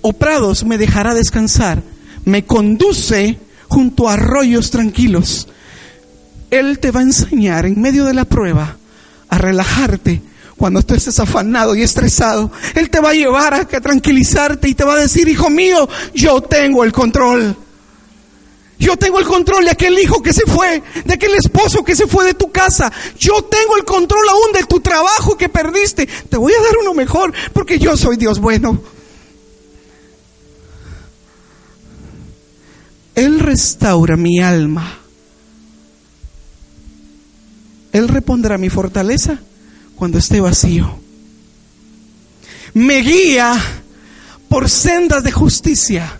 o 0.00 0.12
prados 0.12 0.62
me 0.62 0.78
dejará 0.78 1.12
descansar. 1.12 1.82
Me 2.24 2.44
conduce 2.44 3.36
junto 3.66 4.08
a 4.08 4.14
arroyos 4.14 4.70
tranquilos. 4.70 5.48
Él 6.52 6.78
te 6.78 6.92
va 6.92 7.00
a 7.00 7.04
enseñar 7.04 7.66
en 7.66 7.80
medio 7.80 8.04
de 8.04 8.14
la 8.14 8.26
prueba 8.26 8.76
a 9.28 9.38
relajarte 9.38 10.22
cuando 10.60 10.80
estés 10.80 11.18
afanado 11.18 11.74
y 11.74 11.82
estresado. 11.82 12.52
Él 12.74 12.90
te 12.90 13.00
va 13.00 13.10
a 13.10 13.14
llevar 13.14 13.54
a 13.54 13.64
tranquilizarte 13.64 14.68
y 14.68 14.74
te 14.74 14.84
va 14.84 14.92
a 14.92 14.98
decir, 14.98 15.26
hijo 15.26 15.48
mío, 15.48 15.88
yo 16.12 16.42
tengo 16.42 16.84
el 16.84 16.92
control. 16.92 17.56
Yo 18.78 18.98
tengo 18.98 19.18
el 19.18 19.24
control 19.24 19.64
de 19.64 19.70
aquel 19.70 19.98
hijo 19.98 20.20
que 20.20 20.34
se 20.34 20.44
fue, 20.44 20.82
de 21.02 21.14
aquel 21.14 21.34
esposo 21.34 21.82
que 21.82 21.96
se 21.96 22.06
fue 22.06 22.26
de 22.26 22.34
tu 22.34 22.52
casa. 22.52 22.92
Yo 23.18 23.42
tengo 23.44 23.74
el 23.78 23.86
control 23.86 24.28
aún 24.28 24.52
de 24.52 24.64
tu 24.64 24.80
trabajo 24.80 25.34
que 25.34 25.48
perdiste. 25.48 26.06
Te 26.28 26.36
voy 26.36 26.52
a 26.52 26.62
dar 26.62 26.76
uno 26.82 26.92
mejor 26.92 27.32
porque 27.54 27.78
yo 27.78 27.96
soy 27.96 28.18
Dios 28.18 28.38
bueno. 28.38 28.82
Él 33.14 33.40
restaura 33.40 34.18
mi 34.18 34.40
alma. 34.40 34.98
Él 37.92 38.08
repondrá 38.08 38.58
mi 38.58 38.68
fortaleza 38.68 39.40
cuando 40.00 40.16
esté 40.16 40.40
vacío. 40.40 40.98
Me 42.72 43.02
guía 43.02 43.52
por 44.48 44.70
sendas 44.70 45.22
de 45.22 45.30
justicia, 45.30 46.18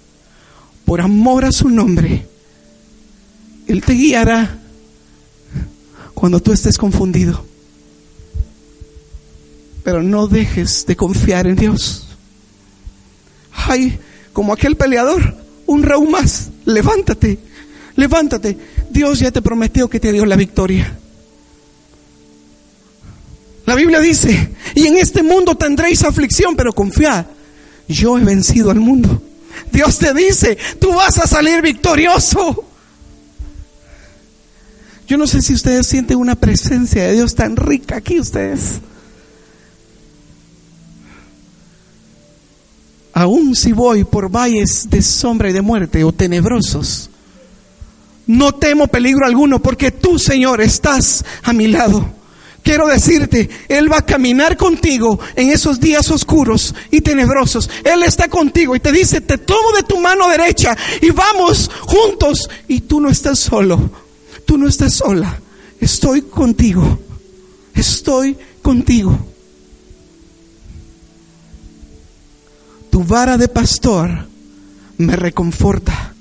por 0.85 1.01
amor 1.01 1.47
a 1.47 1.51
su 1.51 1.71
nombre. 1.71 2.27
Él 3.67 3.83
te 3.83 3.95
guiará 3.95 4.59
cuando 6.13 6.41
tú 6.41 6.53
estés 6.53 6.77
confundido. 6.77 7.43
Pero 9.83 10.03
no 10.03 10.27
dejes 10.27 10.85
de 10.85 10.95
confiar 10.95 11.47
en 11.47 11.57
Dios. 11.57 12.07
Ay, 13.55 13.99
como 14.35 14.53
aquel 14.53 14.77
peleador, 14.77 15.39
un 15.65 15.85
raúl 15.85 16.11
más, 16.11 16.51
levántate, 16.67 17.39
levántate. 17.97 18.59
Dios 18.91 19.21
ya 19.21 19.31
te 19.31 19.41
prometió 19.41 19.89
que 19.89 20.01
te 20.01 20.13
dio 20.13 20.27
la 20.27 20.37
victoria. 20.37 20.99
La 23.71 23.77
Biblia 23.77 24.01
dice, 24.01 24.51
y 24.75 24.89
en 24.89 24.97
este 24.97 25.23
mundo 25.23 25.57
tendréis 25.57 26.03
aflicción, 26.03 26.57
pero 26.57 26.73
confiad, 26.73 27.25
yo 27.87 28.19
he 28.19 28.25
vencido 28.25 28.73
al 28.73 28.81
mundo. 28.81 29.23
Dios 29.71 29.97
te 29.97 30.13
dice, 30.13 30.59
tú 30.81 30.93
vas 30.93 31.19
a 31.19 31.29
salir 31.29 31.63
victorioso. 31.63 32.65
Yo 35.07 35.17
no 35.17 35.25
sé 35.29 35.41
si 35.41 35.55
ustedes 35.55 35.87
sienten 35.87 36.19
una 36.19 36.35
presencia 36.35 37.05
de 37.05 37.13
Dios 37.13 37.37
tan 37.37 37.55
rica 37.55 37.99
aquí 37.99 38.19
ustedes. 38.19 38.81
Aún 43.13 43.55
si 43.55 43.71
voy 43.71 44.03
por 44.03 44.33
valles 44.33 44.91
de 44.91 45.01
sombra 45.01 45.49
y 45.49 45.53
de 45.53 45.63
muerte 45.63 46.03
o 46.03 46.11
tenebrosos, 46.11 47.09
no 48.27 48.53
temo 48.53 48.89
peligro 48.89 49.25
alguno 49.27 49.63
porque 49.63 49.93
tú, 49.93 50.19
Señor, 50.19 50.61
estás 50.61 51.25
a 51.45 51.53
mi 51.53 51.69
lado. 51.69 52.19
Quiero 52.63 52.87
decirte, 52.87 53.49
Él 53.69 53.91
va 53.91 53.99
a 53.99 54.07
caminar 54.07 54.57
contigo 54.57 55.19
en 55.35 55.51
esos 55.51 55.81
días 55.81 56.11
oscuros 56.11 56.75
y 56.91 57.01
tenebrosos. 57.01 57.71
Él 57.85 58.03
está 58.03 58.29
contigo 58.29 58.77
y 58.77 58.81
te 58.81 58.93
dice, 58.93 59.21
te 59.21 59.39
tomo 59.39 59.73
de 59.75 59.83
tu 59.83 59.99
mano 59.99 60.29
derecha 60.29 60.77
y 61.01 61.11
vamos 61.11 61.71
juntos. 61.83 62.51
Y 62.69 62.83
tú 62.83 63.01
no 63.01 63.09
estás 63.09 63.39
solo, 63.39 63.91
tú 64.45 64.59
no 64.59 64.69
estás 64.69 64.95
sola. 64.95 65.41
Estoy 65.81 66.23
contigo, 66.23 66.99
estoy 67.75 68.37
contigo. 68.61 69.19
Tu 72.91 73.03
vara 73.05 73.39
de 73.39 73.49
pastor 73.49 74.27
me 74.99 75.17
reconforta. 75.17 76.15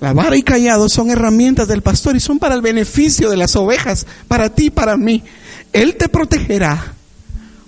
La 0.00 0.12
vara 0.12 0.36
y 0.36 0.42
callado 0.42 0.88
son 0.88 1.10
herramientas 1.10 1.68
del 1.68 1.82
pastor 1.82 2.16
y 2.16 2.20
son 2.20 2.38
para 2.38 2.54
el 2.54 2.60
beneficio 2.60 3.30
de 3.30 3.36
las 3.36 3.56
ovejas, 3.56 4.06
para 4.28 4.48
ti 4.48 4.70
para 4.70 4.96
mí. 4.96 5.22
Él 5.72 5.96
te 5.96 6.08
protegerá 6.08 6.94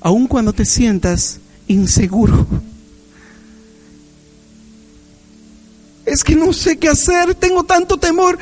aun 0.00 0.26
cuando 0.26 0.52
te 0.52 0.64
sientas 0.64 1.40
inseguro. 1.66 2.46
Es 6.04 6.22
que 6.22 6.36
no 6.36 6.52
sé 6.52 6.76
qué 6.76 6.88
hacer, 6.88 7.34
tengo 7.34 7.64
tanto 7.64 7.96
temor. 7.96 8.38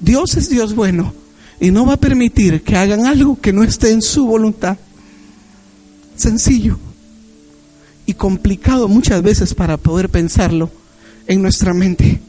Dios 0.00 0.36
es 0.36 0.50
Dios 0.50 0.74
bueno 0.74 1.14
y 1.58 1.70
no 1.70 1.86
va 1.86 1.94
a 1.94 1.98
permitir 1.98 2.62
que 2.62 2.76
hagan 2.76 3.06
algo 3.06 3.40
que 3.40 3.52
no 3.52 3.62
esté 3.62 3.90
en 3.90 4.02
su 4.02 4.26
voluntad. 4.26 4.76
Sencillo 6.16 6.78
y 8.04 8.14
complicado 8.14 8.88
muchas 8.88 9.22
veces 9.22 9.54
para 9.54 9.76
poder 9.76 10.08
pensarlo 10.08 10.70
en 11.26 11.42
nuestra 11.42 11.72
mente. 11.72 12.20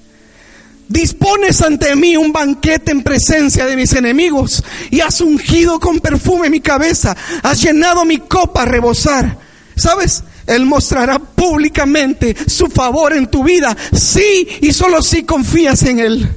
Dispones 0.89 1.62
ante 1.62 1.95
mí 1.95 2.17
un 2.17 2.34
banquete 2.34 2.91
en 2.91 3.04
presencia 3.04 3.67
de 3.67 3.75
mis 3.75 3.93
enemigos 3.93 4.63
y 4.89 5.02
has 5.02 5.21
ungido 5.21 5.80
con 5.80 5.99
perfume 5.99 6.49
mi 6.49 6.62
cabeza, 6.62 7.15
has 7.43 7.62
llenado 7.62 8.06
mi 8.06 8.17
copa 8.17 8.63
a 8.63 8.65
rebosar. 8.65 9.38
¿Sabes? 9.75 10.23
Él 10.47 10.65
mostrará 10.65 11.19
públicamente 11.19 12.36
su 12.47 12.67
favor 12.67 13.13
en 13.13 13.28
tu 13.28 13.43
vida, 13.43 13.78
sí 13.93 14.47
y 14.62 14.73
solo 14.73 15.04
si 15.04 15.23
confías 15.23 15.84
en 15.84 15.99
Él. 15.99 16.28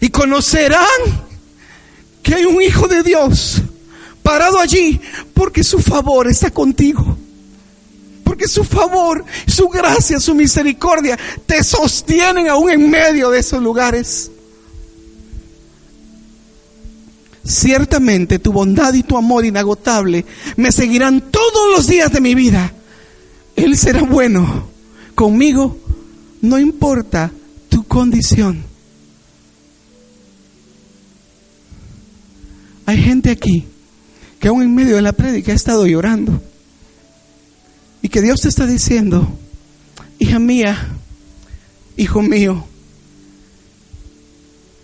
Y 0.00 0.08
conocerán 0.08 0.88
que 2.22 2.36
hay 2.36 2.46
un 2.46 2.62
Hijo 2.62 2.88
de 2.88 3.02
Dios 3.02 3.60
parado 4.22 4.58
allí 4.58 4.98
porque 5.34 5.62
su 5.62 5.78
favor 5.78 6.26
está 6.26 6.50
contigo 6.50 7.18
porque 8.32 8.48
su 8.48 8.64
favor, 8.64 9.22
su 9.46 9.68
gracia, 9.68 10.18
su 10.18 10.34
misericordia 10.34 11.18
te 11.44 11.62
sostienen 11.62 12.48
aún 12.48 12.70
en 12.70 12.88
medio 12.88 13.28
de 13.28 13.40
esos 13.40 13.62
lugares. 13.62 14.30
Ciertamente 17.44 18.38
tu 18.38 18.50
bondad 18.50 18.94
y 18.94 19.02
tu 19.02 19.18
amor 19.18 19.44
inagotable 19.44 20.24
me 20.56 20.72
seguirán 20.72 21.20
todos 21.30 21.76
los 21.76 21.86
días 21.86 22.10
de 22.10 22.22
mi 22.22 22.34
vida. 22.34 22.72
Él 23.54 23.76
será 23.76 24.00
bueno 24.00 24.66
conmigo 25.14 25.76
no 26.40 26.58
importa 26.58 27.30
tu 27.68 27.84
condición. 27.84 28.64
Hay 32.86 32.96
gente 32.96 33.30
aquí 33.30 33.66
que 34.40 34.48
aún 34.48 34.62
en 34.62 34.74
medio 34.74 34.96
de 34.96 35.02
la 35.02 35.12
prédica 35.12 35.52
ha 35.52 35.54
estado 35.54 35.86
llorando 35.86 36.42
y 38.02 38.08
que 38.08 38.20
Dios 38.20 38.40
te 38.40 38.48
está 38.48 38.66
diciendo, 38.66 39.28
hija 40.18 40.40
mía, 40.40 40.88
hijo 41.96 42.20
mío, 42.20 42.64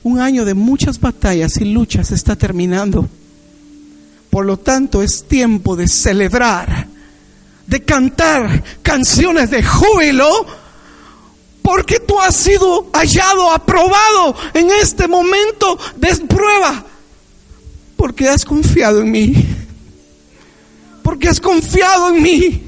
un 0.04 0.20
año 0.20 0.44
de 0.44 0.54
muchas 0.54 1.00
batallas 1.00 1.56
y 1.60 1.64
luchas 1.66 2.12
está 2.12 2.36
terminando. 2.36 3.08
Por 4.30 4.46
lo 4.46 4.56
tanto, 4.56 5.02
es 5.02 5.24
tiempo 5.26 5.74
de 5.74 5.88
celebrar, 5.88 6.86
de 7.66 7.82
cantar 7.82 8.62
canciones 8.82 9.50
de 9.50 9.62
júbilo, 9.62 10.28
porque 11.62 11.98
tú 12.00 12.18
has 12.20 12.36
sido 12.36 12.88
hallado, 12.92 13.50
aprobado 13.50 14.36
en 14.54 14.70
este 14.70 15.08
momento 15.08 15.78
de 15.96 16.16
prueba, 16.16 16.84
porque 17.96 18.28
has 18.28 18.44
confiado 18.44 19.02
en 19.02 19.10
mí, 19.10 19.34
porque 21.02 21.28
has 21.28 21.40
confiado 21.40 22.14
en 22.14 22.22
mí. 22.22 22.67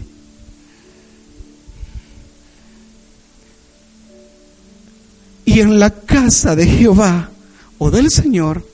Y 5.50 5.58
en 5.58 5.80
la 5.80 5.90
casa 5.90 6.54
de 6.54 6.64
Jehová 6.64 7.28
o 7.78 7.90
del 7.90 8.08
Señor 8.08 8.64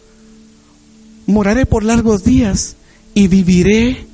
moraré 1.24 1.64
por 1.64 1.82
largos 1.82 2.22
días 2.22 2.76
y 3.14 3.28
viviré 3.28 4.06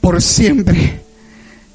por 0.00 0.20
siempre. 0.20 1.02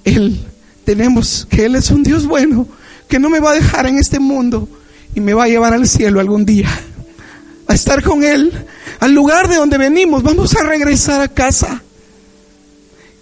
Él, 0.04 0.38
tenemos 0.84 1.48
que 1.50 1.64
Él 1.64 1.78
es 1.78 1.90
un 1.90 2.04
Dios 2.04 2.28
bueno, 2.28 2.68
que 3.08 3.18
no 3.18 3.30
me 3.30 3.40
va 3.40 3.52
a 3.52 3.54
dejar 3.54 3.86
en 3.86 3.98
este 3.98 4.20
mundo 4.20 4.68
y 5.16 5.22
me 5.22 5.34
va 5.34 5.46
a 5.46 5.48
llevar 5.48 5.74
al 5.74 5.88
cielo 5.88 6.20
algún 6.20 6.46
día, 6.46 6.68
a 7.68 7.74
estar 7.74 8.04
con 8.04 8.22
Él, 8.22 8.52
al 9.00 9.14
lugar 9.14 9.48
de 9.48 9.56
donde 9.56 9.78
venimos, 9.78 10.22
vamos 10.22 10.54
a 10.54 10.64
regresar 10.64 11.22
a 11.22 11.30
casa. 11.30 11.82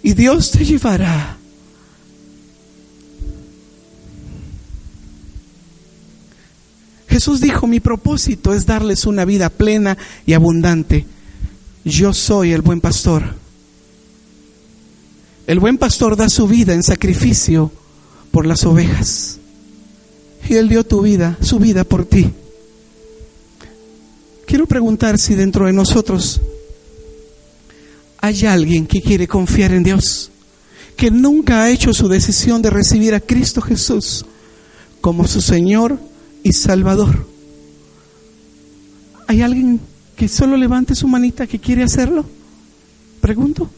Y 0.02 0.14
Dios 0.14 0.50
te 0.50 0.64
llevará. 0.64 1.37
Jesús 7.08 7.40
dijo, 7.40 7.66
mi 7.66 7.80
propósito 7.80 8.52
es 8.52 8.66
darles 8.66 9.06
una 9.06 9.24
vida 9.24 9.48
plena 9.48 9.96
y 10.26 10.34
abundante 10.34 11.06
yo 11.88 12.12
soy 12.12 12.52
el 12.52 12.62
buen 12.62 12.80
pastor. 12.80 13.34
El 15.46 15.60
buen 15.60 15.78
pastor 15.78 16.16
da 16.16 16.28
su 16.28 16.46
vida 16.46 16.74
en 16.74 16.82
sacrificio 16.82 17.72
por 18.30 18.46
las 18.46 18.64
ovejas. 18.66 19.38
Y 20.48 20.54
Él 20.54 20.68
dio 20.68 20.84
tu 20.84 21.02
vida, 21.02 21.38
su 21.40 21.58
vida 21.58 21.84
por 21.84 22.04
ti. 22.04 22.30
Quiero 24.46 24.66
preguntar 24.66 25.18
si 25.18 25.34
dentro 25.34 25.66
de 25.66 25.72
nosotros 25.72 26.40
hay 28.20 28.46
alguien 28.46 28.86
que 28.86 29.00
quiere 29.00 29.26
confiar 29.26 29.72
en 29.72 29.84
Dios, 29.84 30.30
que 30.96 31.10
nunca 31.10 31.62
ha 31.62 31.70
hecho 31.70 31.94
su 31.94 32.08
decisión 32.08 32.60
de 32.60 32.70
recibir 32.70 33.14
a 33.14 33.20
Cristo 33.20 33.60
Jesús 33.60 34.24
como 35.00 35.26
su 35.26 35.40
Señor 35.40 35.98
y 36.42 36.52
Salvador. 36.52 37.26
¿Hay 39.26 39.42
alguien 39.42 39.80
que 40.16 40.28
solo 40.28 40.56
levante 40.56 40.94
su 40.94 41.06
manita 41.06 41.46
que 41.46 41.58
quiere 41.58 41.82
hacerlo? 41.82 42.24
Pregunto. 43.20 43.70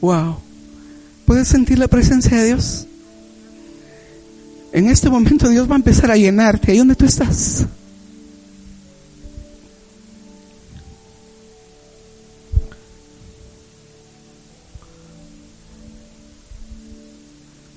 Wow. 0.00 0.47
¿Puedes 1.28 1.48
sentir 1.48 1.78
la 1.78 1.88
presencia 1.88 2.38
de 2.38 2.46
Dios? 2.46 2.86
En 4.72 4.88
este 4.88 5.10
momento 5.10 5.50
Dios 5.50 5.68
va 5.68 5.74
a 5.74 5.76
empezar 5.76 6.10
a 6.10 6.16
llenarte 6.16 6.72
ahí 6.72 6.78
donde 6.78 6.94
tú 6.94 7.04
estás. 7.04 7.66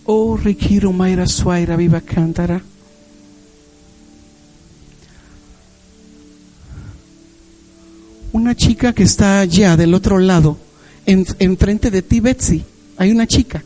Oh, 0.06 0.38
Riquiro 0.38 0.94
Mayra 0.94 1.28
Suaira 1.28 1.76
Viva 1.76 2.00
Cántara. 2.00 2.62
Una 8.32 8.56
chica 8.56 8.94
que 8.94 9.04
está 9.04 9.42
allá 9.42 9.76
del 9.76 9.94
otro 9.94 10.20
lado, 10.20 10.58
enfrente 11.06 11.90
en 11.90 11.94
de 11.94 12.02
ti, 12.02 12.22
Betsy. 12.22 12.71
Hay 13.02 13.10
una 13.10 13.26
chica 13.26 13.64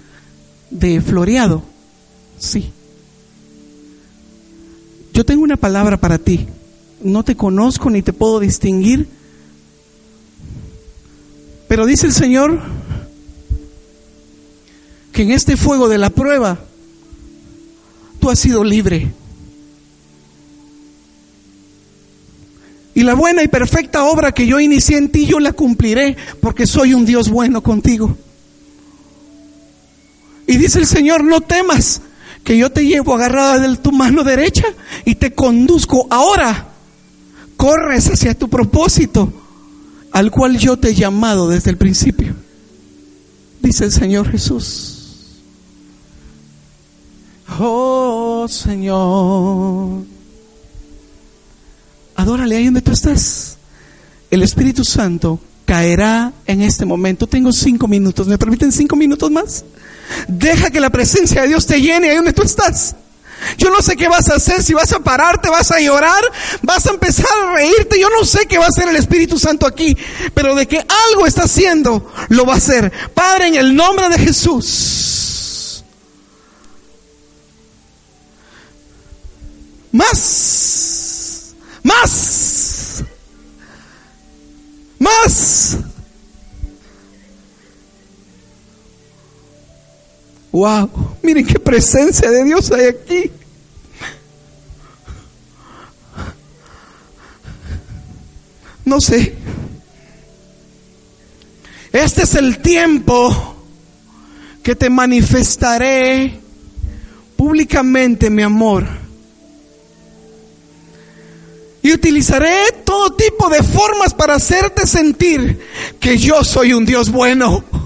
de 0.69 1.02
floreado. 1.02 1.62
Sí. 2.39 2.71
Yo 5.13 5.26
tengo 5.26 5.43
una 5.43 5.58
palabra 5.58 5.98
para 5.98 6.17
ti. 6.17 6.48
No 7.02 7.21
te 7.24 7.36
conozco 7.36 7.89
ni 7.89 8.02
te 8.02 8.13
puedo 8.13 8.39
distinguir. 8.39 9.10
Pero 11.67 11.86
dice 11.86 12.08
el 12.08 12.13
Señor 12.13 12.62
que 15.12 15.24
en 15.24 15.32
este 15.32 15.58
fuego 15.58 15.89
de 15.89 15.98
la 15.98 16.12
prueba 16.12 16.58
tú 18.21 18.30
has 18.30 18.39
sido 18.39 18.63
libre. 18.63 19.12
Y 22.93 23.04
la 23.04 23.15
buena 23.15 23.43
y 23.43 23.50
perfecta 23.50 24.06
obra 24.06 24.32
que 24.32 24.48
yo 24.48 24.62
inicié 24.62 24.95
en 24.98 25.12
ti, 25.12 25.26
yo 25.26 25.41
la 25.41 25.52
cumpliré, 25.52 26.15
porque 26.39 26.65
soy 26.65 26.93
un 26.93 27.06
Dios 27.06 27.30
bueno 27.30 27.62
contigo. 27.62 28.17
Y 30.47 30.58
dice 30.58 30.79
el 30.79 30.86
Señor, 30.86 31.23
no 31.23 31.41
temas, 31.41 32.01
que 32.43 32.58
yo 32.58 32.71
te 32.71 32.86
llevo 32.86 33.15
agarrada 33.15 33.60
de 33.60 33.75
tu 33.77 33.91
mano 33.91 34.23
derecha 34.23 34.65
y 35.03 35.15
te 35.15 35.34
conduzco. 35.34 36.08
Ahora 36.10 36.69
corres 37.58 38.08
hacia 38.08 38.38
tu 38.38 38.49
propósito, 38.49 39.34
al 40.12 40.31
cual 40.31 40.58
yo 40.58 40.77
te 40.77 40.89
he 40.89 40.95
llamado 40.95 41.49
desde 41.49 41.71
el 41.71 41.77
principio. 41.77 42.36
Dice 43.62 43.86
el 43.86 43.91
Señor 43.91 44.29
Jesús. 44.29 45.41
Oh 47.60 48.47
Señor. 48.47 50.03
Adórale 52.15 52.58
ahí 52.58 52.65
donde 52.65 52.81
tú 52.81 52.91
estás. 52.91 53.58
El 54.29 54.43
Espíritu 54.43 54.84
Santo 54.84 55.39
caerá 55.65 56.31
en 56.45 56.62
este 56.62 56.86
momento. 56.86 57.25
Tengo 57.25 57.51
cinco 57.51 57.88
minutos. 57.88 58.27
¿Me 58.27 58.38
permiten 58.38 58.71
cinco 58.71 58.95
minutos 58.95 59.31
más? 59.31 59.65
Deja 60.28 60.70
que 60.70 60.80
la 60.80 60.89
presencia 60.89 61.41
de 61.41 61.50
Dios 61.50 61.65
te 61.65 61.82
llene 61.82 62.10
ahí 62.10 62.15
donde 62.15 62.34
tú 62.34 62.44
estás. 62.44 62.96
Yo 63.58 63.70
no 63.70 63.82
sé 63.82 63.96
qué 63.96 64.08
vas 64.08 64.30
a 64.30 64.36
hacer, 64.36 64.63
si 64.63 64.74
vas 64.74 64.91
a 64.94 65.00
pararte, 65.00 65.50
vas 65.50 65.72
a 65.72 65.80
llorar, 65.80 66.24
vas 66.62 66.86
a 66.88 66.91
empezar 66.91 67.28
a 67.44 67.54
reírte, 67.54 68.00
yo 68.00 68.10
no 68.10 68.26
sé 68.26 68.48
qué 68.48 68.58
va 68.58 68.65
a 68.65 68.70
hacer 68.70 68.89
el 68.89 68.96
Espíritu 68.96 69.38
Santo 69.38 69.68
aquí, 69.68 69.96
pero 70.34 70.56
de 70.56 70.68
que 70.68 70.80
algo 71.10 71.26
está 71.28 71.44
haciendo, 71.44 72.12
lo 72.30 72.46
va 72.46 72.54
a 72.54 72.58
hacer. 72.58 72.91
Padre, 73.13 73.48
en 73.48 73.56
el 73.56 73.76
nombre 73.76 74.10
de 74.10 74.18
Jesús. 74.18 75.84
Más, 79.91 81.54
más, 81.84 83.04
más. 85.00 85.78
Wow, 90.56 90.89
miren 91.22 91.46
qué 91.46 91.60
presencia 91.60 92.32
de 92.32 92.46
Dios 92.46 92.72
hay 92.72 92.86
aquí. 92.86 93.30
No 98.86 99.02
sé. 99.02 99.36
Este 101.91 102.22
es 102.22 102.36
el 102.36 102.60
tiempo 102.60 103.65
que 104.63 104.78
te 104.78 104.89
manifestaré 104.89 106.40
públicamente 107.36 108.29
mi 108.29 108.44
amor. 108.44 108.88
Y 111.82 111.92
utilizaré 111.92 112.56
todo 112.86 113.13
tipo 113.13 113.50
de 113.50 113.62
formas 113.62 114.13
para 114.13 114.36
hacerte 114.36 114.88
sentir 114.88 115.60
que 116.00 116.17
yo 116.17 116.46
soy 116.46 116.71
un 116.71 116.86
Dios 116.86 117.12
bueno. 117.12 117.85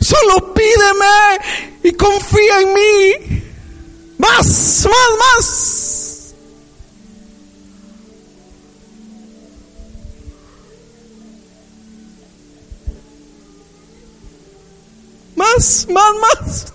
Solo 0.00 0.52
pídeme 0.54 1.80
y 1.82 1.92
confía 1.92 2.60
en 2.60 2.72
mí. 2.72 3.42
Más, 4.18 4.86
más, 4.86 5.18
más. 5.18 6.10
más, 15.40 15.86
más, 15.90 16.14
más. 16.20 16.72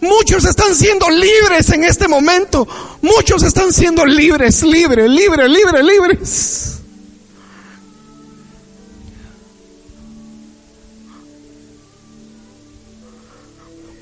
Muchos 0.00 0.44
están 0.44 0.74
siendo 0.74 1.08
libres 1.10 1.70
en 1.70 1.84
este 1.84 2.08
momento. 2.08 2.66
Muchos 3.02 3.42
están 3.42 3.72
siendo 3.72 4.04
libres, 4.04 4.62
libres, 4.62 5.08
libres, 5.10 5.50
libres, 5.50 5.84
libres. 5.84 6.69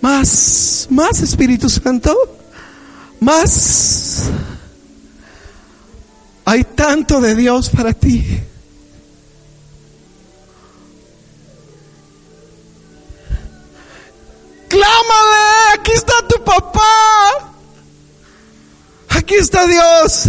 Más, 0.00 0.86
más 0.90 1.20
Espíritu 1.20 1.68
Santo. 1.68 2.16
Más. 3.20 4.24
Hay 6.44 6.64
tanto 6.64 7.20
de 7.20 7.34
Dios 7.34 7.68
para 7.68 7.92
ti. 7.92 8.40
Clámale, 14.68 15.78
aquí 15.78 15.92
está 15.92 16.14
tu 16.28 16.42
papá. 16.44 17.52
Aquí 19.10 19.34
está 19.34 19.66
Dios. 19.66 20.28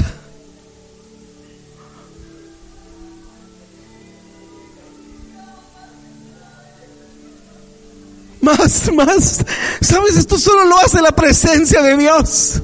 Más, 8.57 8.91
más. 8.93 9.45
Sabes, 9.81 10.17
esto 10.17 10.39
solo 10.39 10.65
lo 10.65 10.77
hace 10.79 11.01
la 11.01 11.11
presencia 11.11 11.81
de 11.83 11.97
Dios. 11.97 12.61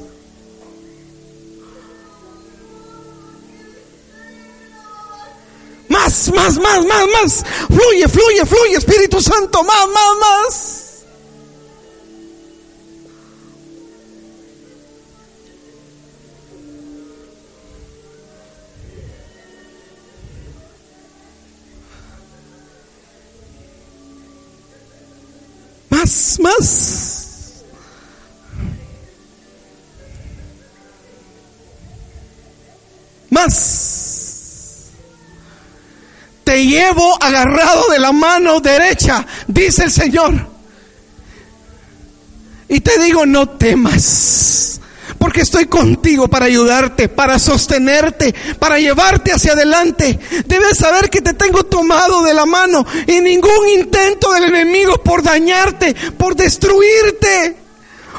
Más, 5.88 6.32
más, 6.34 6.58
más, 6.58 6.86
más, 6.86 7.08
más. 7.08 7.44
Fluye, 7.68 8.08
fluye, 8.08 8.46
fluye, 8.46 8.78
Espíritu 8.78 9.22
Santo. 9.22 9.64
Más, 9.64 9.88
más, 9.88 10.18
más. 10.20 10.75
Más. 33.30 34.92
Te 36.44 36.66
llevo 36.66 37.22
agarrado 37.22 37.90
de 37.90 38.00
la 38.00 38.12
mano 38.12 38.60
derecha, 38.60 39.26
dice 39.48 39.86
el 39.86 39.92
Señor. 39.92 40.48
Y 42.68 42.80
te 42.80 43.00
digo, 43.00 43.26
no 43.26 43.50
temas 43.50 44.75
porque 45.26 45.42
estoy 45.42 45.66
contigo 45.66 46.28
para 46.28 46.46
ayudarte, 46.46 47.10
para 47.10 47.40
sostenerte, 47.40 48.32
para 48.60 48.78
llevarte 48.78 49.34
hacia 49.34 49.54
adelante. 49.54 50.20
Debes 50.46 50.78
saber 50.78 51.10
que 51.10 51.20
te 51.20 51.34
tengo 51.34 51.64
tomado 51.64 52.22
de 52.22 52.36
la 52.36 52.46
mano 52.46 52.86
y 53.08 53.22
ningún 53.22 53.70
intento 53.76 54.32
del 54.34 54.44
enemigo 54.44 55.02
por 55.02 55.24
dañarte, 55.24 55.96
por 56.16 56.36
destruirte 56.36 57.58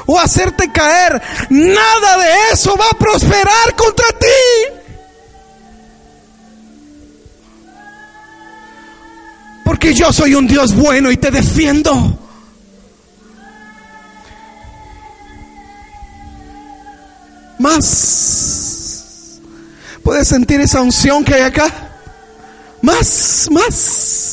o 0.05 0.19
hacerte 0.19 0.69
caer, 0.69 1.21
nada 1.49 2.17
de 2.17 2.51
eso 2.51 2.75
va 2.75 2.89
a 2.91 2.99
prosperar 2.99 3.73
contra 3.77 4.07
ti. 4.19 4.73
Porque 9.63 9.93
yo 9.93 10.11
soy 10.11 10.35
un 10.35 10.45
Dios 10.45 10.75
bueno 10.75 11.09
y 11.09 11.15
te 11.15 11.31
defiendo. 11.31 12.26
Más. 17.59 19.39
¿Puedes 20.03 20.27
sentir 20.27 20.61
esa 20.61 20.81
unción 20.81 21.23
que 21.23 21.33
hay 21.33 21.41
acá? 21.41 21.67
Más, 22.81 23.47
más. 23.51 24.27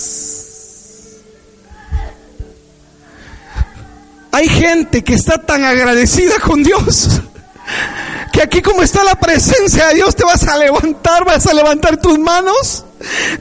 Hay 4.30 4.48
gente 4.48 5.02
que 5.04 5.14
está 5.14 5.38
tan 5.38 5.64
agradecida 5.64 6.40
con 6.40 6.62
Dios 6.62 7.08
que 8.32 8.42
aquí 8.42 8.62
como 8.62 8.82
está 8.82 9.04
la 9.04 9.14
presencia 9.14 9.88
de 9.88 9.94
Dios 9.94 10.16
te 10.16 10.24
vas 10.24 10.42
a 10.48 10.58
levantar, 10.58 11.24
vas 11.24 11.46
a 11.46 11.54
levantar 11.54 11.98
tus 11.98 12.18
manos, 12.18 12.84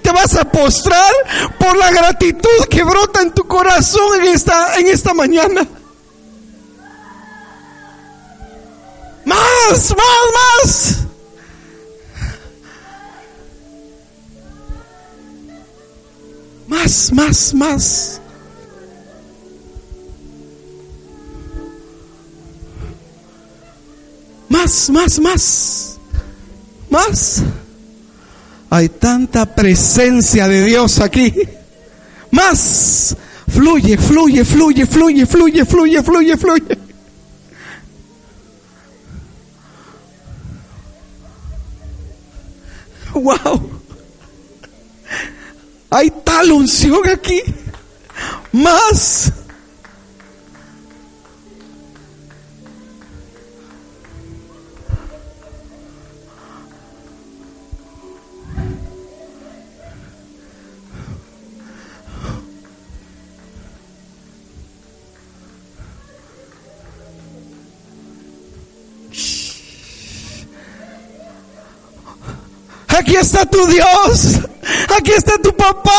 te 0.04 0.12
vas 0.12 0.36
a 0.36 0.46
postrar 0.46 1.12
por 1.58 1.76
la 1.76 1.90
gratitud 1.90 2.68
que 2.70 2.84
brota 2.84 3.22
en 3.22 3.32
tu 3.32 3.48
corazón 3.48 4.22
en 4.22 4.28
esta, 4.28 4.76
en 4.78 4.88
esta 4.88 5.16
mañana. 5.16 5.66
Más, 9.26 9.96
más, 9.96 10.24
más. 10.34 11.00
Más, 16.68 17.12
más, 17.14 17.54
más. 17.54 18.22
Más, 24.50 24.90
más, 24.90 25.20
más. 25.20 25.98
Más. 26.90 27.44
Hay 28.70 28.90
tanta 28.90 29.46
presencia 29.46 30.48
de 30.48 30.66
Dios 30.66 31.00
aquí. 31.00 31.34
Más. 32.32 33.16
Fluye, 33.48 33.98
fluye, 33.98 34.44
fluye, 34.44 34.86
fluye, 34.86 35.26
fluye, 35.26 35.66
fluye, 35.66 36.04
fluye, 36.04 36.38
fluye. 36.38 36.73
Wow. 43.14 43.70
Hay 45.90 46.12
tal 46.24 46.52
unción 46.52 47.08
aquí. 47.08 47.42
Más. 48.52 49.32
Aquí 73.04 73.18
está 73.18 73.46
tu 73.46 73.68
Dios. 73.68 74.40
Aquí 74.98 75.12
está 75.12 75.38
tu 75.38 75.54
papá. 75.54 75.92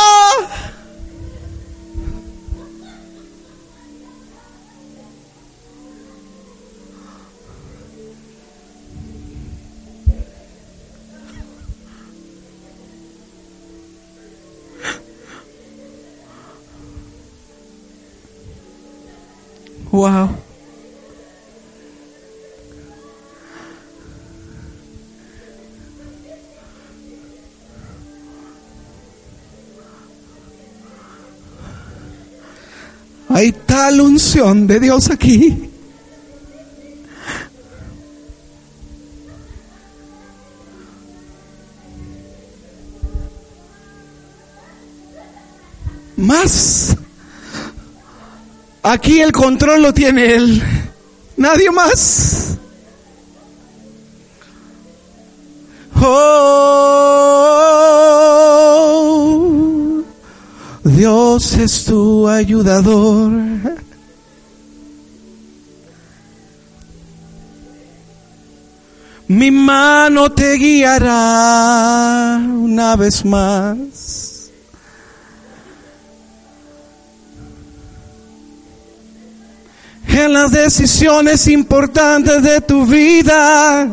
Wow. 19.93 20.34
Tal 33.95 34.01
unción 34.01 34.67
de 34.67 34.81
Dios 34.81 35.09
aquí. 35.09 35.71
Más. 46.17 46.97
Aquí 48.83 49.21
el 49.21 49.31
control 49.31 49.83
lo 49.83 49.95
tiene 49.95 50.35
Él. 50.35 50.61
Nadie 51.37 51.71
más. 51.71 52.57
Oh. 56.03 56.65
Dios 60.83 61.53
es 61.55 61.85
tu 61.85 62.27
ayudador. 62.27 63.84
Mi 69.27 69.51
mano 69.51 70.31
te 70.33 70.55
guiará 70.55 72.37
una 72.47 72.95
vez 72.97 73.25
más. 73.25 74.51
En 80.07 80.33
las 80.33 80.53
decisiones 80.53 81.49
importantes 81.49 82.43
de 82.43 82.61
tu 82.61 82.87
vida 82.87 83.89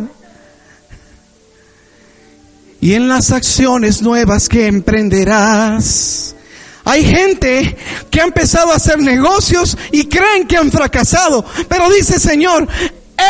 y 2.79 2.93
en 2.93 3.07
las 3.07 3.31
acciones 3.31 4.01
nuevas 4.01 4.47
que 4.49 4.67
emprenderás. 4.67 6.35
Hay 6.83 7.05
gente 7.05 7.77
que 8.09 8.21
ha 8.21 8.25
empezado 8.25 8.71
a 8.71 8.75
hacer 8.75 8.99
negocios 8.99 9.77
y 9.91 10.07
creen 10.07 10.47
que 10.47 10.57
han 10.57 10.71
fracasado, 10.71 11.45
pero 11.69 11.89
dice 11.89 12.19
Señor, 12.19 12.67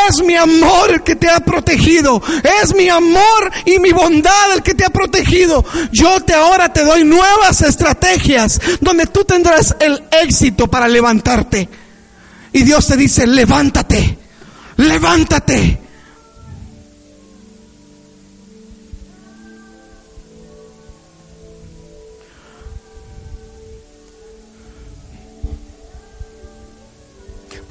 es 0.09 0.23
mi 0.23 0.35
amor 0.35 0.91
el 0.91 1.03
que 1.03 1.15
te 1.15 1.29
ha 1.29 1.39
protegido. 1.39 2.21
Es 2.61 2.75
mi 2.75 2.89
amor 2.89 3.51
y 3.65 3.79
mi 3.79 3.91
bondad 3.91 4.53
el 4.53 4.63
que 4.63 4.73
te 4.73 4.85
ha 4.85 4.89
protegido. 4.89 5.63
Yo 5.91 6.19
te 6.21 6.33
ahora 6.33 6.71
te 6.71 6.83
doy 6.83 7.03
nuevas 7.03 7.61
estrategias 7.61 8.59
donde 8.79 9.07
tú 9.07 9.23
tendrás 9.23 9.75
el 9.79 10.03
éxito 10.23 10.67
para 10.67 10.87
levantarte. 10.87 11.69
Y 12.53 12.63
Dios 12.63 12.87
te 12.87 12.97
dice, 12.97 13.25
levántate, 13.27 14.17
levántate. 14.77 15.79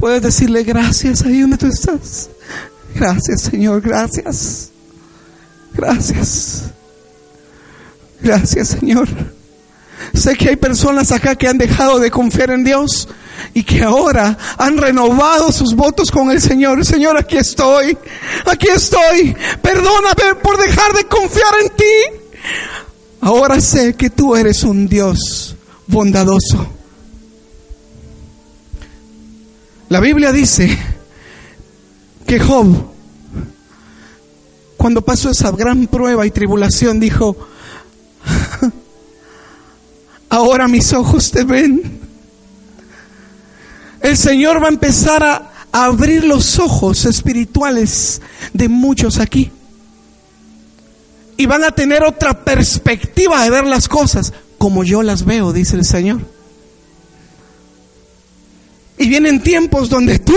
Puedes 0.01 0.22
decirle 0.22 0.64
gracias 0.64 1.22
ahí 1.22 1.42
donde 1.42 1.59
tú 1.59 1.66
estás. 1.66 2.30
Gracias, 2.94 3.42
Señor, 3.42 3.82
gracias. 3.82 4.70
Gracias. 5.74 6.70
Gracias, 8.22 8.68
Señor. 8.68 9.09
Sé 10.14 10.36
que 10.36 10.48
hay 10.48 10.57
personas 10.57 11.12
acá 11.12 11.34
que 11.36 11.46
han 11.46 11.59
dejado 11.59 11.98
de 11.98 12.11
confiar 12.11 12.51
en 12.51 12.64
Dios 12.64 13.09
y 13.53 13.62
que 13.62 13.82
ahora 13.82 14.36
han 14.57 14.78
renovado 14.78 15.53
sus 15.53 15.74
votos 15.74 16.11
con 16.11 16.30
el 16.30 16.40
Señor. 16.40 16.84
Señor, 16.86 17.18
aquí 17.18 17.36
estoy, 17.36 17.96
aquí 18.46 18.68
estoy. 18.68 19.36
Perdóname 19.61 20.34
por 20.42 20.59
dejar 20.59 20.94
de 20.94 21.05
confiar 21.05 21.55
en 21.62 21.68
ti. 21.76 22.38
Ahora 23.20 23.61
sé 23.61 23.94
que 23.94 24.09
tú 24.09 24.34
eres 24.34 24.62
un 24.62 24.88
Dios 24.88 25.55
bondadoso. 25.86 26.80
La 29.91 29.99
Biblia 29.99 30.30
dice 30.30 30.78
que 32.24 32.38
Job, 32.38 32.93
cuando 34.76 35.03
pasó 35.03 35.30
esa 35.30 35.51
gran 35.51 35.88
prueba 35.88 36.24
y 36.24 36.30
tribulación, 36.30 37.01
dijo, 37.01 37.36
ahora 40.28 40.68
mis 40.68 40.93
ojos 40.93 41.32
te 41.32 41.43
ven. 41.43 42.01
El 44.01 44.16
Señor 44.16 44.62
va 44.62 44.66
a 44.66 44.70
empezar 44.70 45.24
a, 45.24 45.51
abrir 45.72 46.24
los 46.24 46.61
ojos 46.61 47.05
espirituales 47.05 48.22
de 48.53 48.68
muchos 48.68 49.18
aquí. 49.18 49.51
Y 51.36 51.47
van 51.47 51.64
a 51.64 51.72
tener 51.72 52.05
otra 52.05 52.45
perspectiva 52.45 53.43
de 53.43 53.51
ver 53.51 53.66
las 53.66 53.88
cosas 53.88 54.32
como 54.57 54.84
yo 54.84 55.03
las 55.03 55.24
veo, 55.24 55.53
dice 55.53 55.74
el 55.74 55.84
Señor. 55.84 56.20
Y 59.01 59.09
vienen 59.09 59.42
tiempos 59.42 59.88
donde 59.88 60.18
tú, 60.18 60.36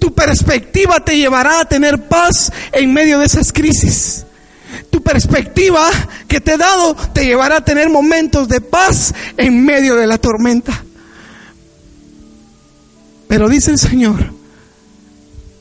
tu 0.00 0.12
perspectiva 0.12 0.98
te 0.98 1.16
llevará 1.16 1.60
a 1.60 1.64
tener 1.64 2.08
paz 2.08 2.52
en 2.72 2.92
medio 2.92 3.20
de 3.20 3.26
esas 3.26 3.52
crisis. 3.52 4.24
Tu 4.90 5.00
perspectiva 5.00 5.88
que 6.26 6.40
te 6.40 6.54
he 6.54 6.58
dado 6.58 6.96
te 7.14 7.24
llevará 7.24 7.58
a 7.58 7.64
tener 7.64 7.88
momentos 7.88 8.48
de 8.48 8.60
paz 8.60 9.14
en 9.36 9.64
medio 9.64 9.94
de 9.94 10.08
la 10.08 10.18
tormenta. 10.18 10.84
Pero 13.28 13.48
dice 13.48 13.70
el 13.70 13.78
Señor, 13.78 14.32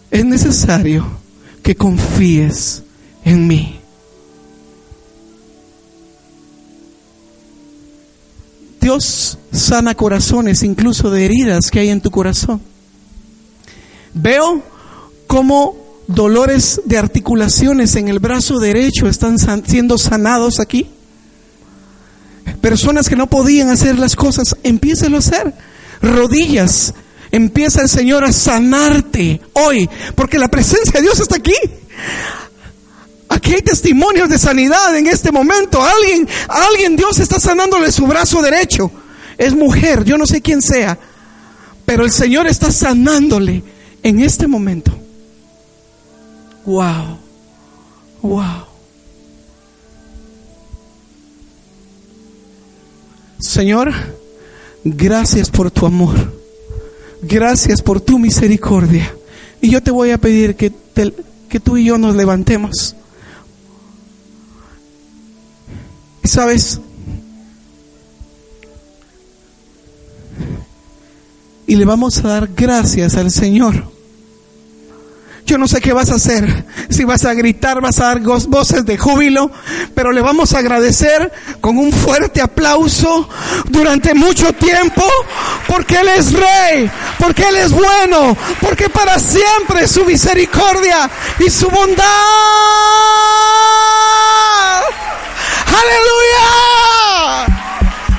es 0.10 0.26
necesario 0.26 1.06
que 1.62 1.76
confíes 1.76 2.82
en 3.26 3.46
mí. 3.46 3.77
Dios 8.88 9.38
sana 9.52 9.96
corazones, 9.96 10.64
incluso 10.64 11.10
de 11.10 11.26
heridas 11.26 11.70
que 11.70 11.82
hay 11.82 11.90
en 11.90 12.00
tu 12.00 12.10
corazón. 12.10 12.62
Veo 14.14 14.64
cómo 15.28 15.76
dolores 16.08 16.80
de 16.86 16.98
articulaciones 16.98 17.98
en 17.98 18.08
el 18.08 18.20
brazo 18.20 18.60
derecho 18.60 19.10
están 19.10 19.36
siendo 19.66 19.98
sanados 19.98 20.62
aquí. 20.62 20.90
Personas 22.62 23.10
que 23.10 23.18
no 23.18 23.28
podían 23.28 23.68
hacer 23.68 24.00
las 24.00 24.16
cosas, 24.16 24.56
empiezan 24.64 25.16
a 25.16 25.18
hacer. 25.18 25.54
Rodillas, 26.02 26.94
empieza 27.30 27.82
el 27.82 27.90
Señor 27.90 28.24
a 28.24 28.32
sanarte 28.32 29.42
hoy, 29.52 29.90
porque 30.16 30.40
la 30.40 30.48
presencia 30.48 30.94
de 30.94 31.02
Dios 31.02 31.20
está 31.20 31.36
aquí. 31.36 31.56
Aquí 33.30 33.54
hay 33.54 33.62
testimonios 33.62 34.30
de 34.30 34.38
sanidad 34.38 34.96
en 34.98 35.08
este 35.08 35.32
momento. 35.32 35.84
Alguien, 35.84 36.28
alguien 36.48 36.96
Dios 36.96 37.20
está 37.20 37.40
sanándole 37.40 37.92
su 37.92 38.08
brazo 38.08 38.42
derecho. 38.42 38.92
Es 39.38 39.54
mujer, 39.54 40.04
yo 40.04 40.18
no 40.18 40.26
sé 40.26 40.42
quién 40.42 40.62
sea, 40.62 40.98
pero 41.86 42.04
el 42.04 42.12
Señor 42.12 42.48
está 42.48 42.72
sanándole 42.72 43.64
en 44.02 44.20
este 44.20 44.48
momento. 44.48 44.92
Wow. 46.66 47.20
Wow. 48.22 48.66
Señor, 53.40 53.94
gracias 54.84 55.50
por 55.50 55.70
tu 55.72 55.86
amor. 55.86 56.16
Gracias 57.22 57.82
por 57.82 58.02
tu 58.02 58.20
misericordia. 58.20 59.14
Y 59.62 59.70
yo 59.70 59.82
te 59.82 59.92
voy 59.92 60.12
a 60.12 60.18
pedir 60.18 60.56
que, 60.56 60.74
que 61.48 61.60
tú 61.60 61.78
y 61.78 61.86
yo 61.86 61.98
nos 61.98 62.16
levantemos. 62.16 62.97
Sabes, 66.28 66.80
y 71.66 71.76
le 71.76 71.86
vamos 71.86 72.18
a 72.20 72.28
dar 72.28 72.50
gracias 72.56 73.16
al 73.16 73.32
Señor 73.32 73.98
yo 75.48 75.58
no 75.58 75.68
sé 75.68 75.80
qué 75.80 75.94
vas 75.94 76.12
a 76.12 76.16
hacer, 76.16 76.66
si 76.90 77.06
vas 77.06 77.24
a 77.24 77.34
gritar, 77.34 77.80
vas 77.80 78.00
a 78.00 78.08
dar 78.08 78.20
voces 78.20 78.86
de 78.86 78.98
júbilo, 78.98 79.50
pero 79.96 80.12
le 80.12 80.20
vamos 80.20 80.54
a 80.54 80.60
agradecer 80.60 81.32
con 81.62 81.78
un 81.78 81.94
fuerte 81.94 82.42
aplauso 82.42 83.30
durante 83.70 84.14
mucho 84.14 84.52
tiempo, 84.52 85.06
porque 85.66 85.96
Él 85.96 86.10
es 86.10 86.34
rey, 86.34 86.92
porque 87.18 87.44
Él 87.48 87.56
es 87.56 87.72
bueno, 87.72 88.36
porque 88.60 88.90
para 88.90 89.18
siempre 89.20 89.88
su 89.88 90.04
misericordia 90.04 91.10
y 91.40 91.50
su 91.50 91.70
bondad. 91.70 92.04
Aleluya. 95.82 97.46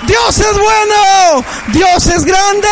Dios 0.06 0.38
es 0.38 0.58
bueno, 0.58 1.44
Dios 1.68 2.06
es 2.06 2.24
grande. 2.24 2.68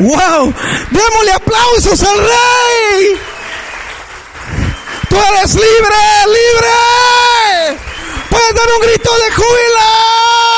¡Wow! 0.00 0.54
Démosle 0.90 1.32
aplausos 1.32 2.02
al 2.02 2.18
rey. 2.18 3.20
Tú 5.10 5.16
eres 5.16 5.54
libre, 5.54 5.96
libre. 6.26 7.78
Puedes 8.30 8.54
dar 8.54 8.66
un 8.76 8.80
grito 8.80 9.10
de 9.18 9.30
júbilo. 9.32 10.49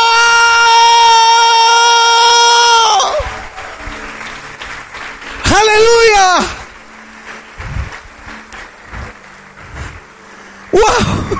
Wow. 10.73 11.39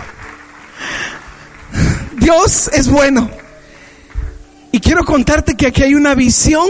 Dios 2.19 2.71
es 2.73 2.89
bueno. 2.89 3.31
Y 4.71 4.81
quiero 4.81 5.05
contarte 5.05 5.55
que 5.55 5.67
aquí 5.67 5.83
hay 5.83 5.95
una 5.95 6.15
visión 6.15 6.69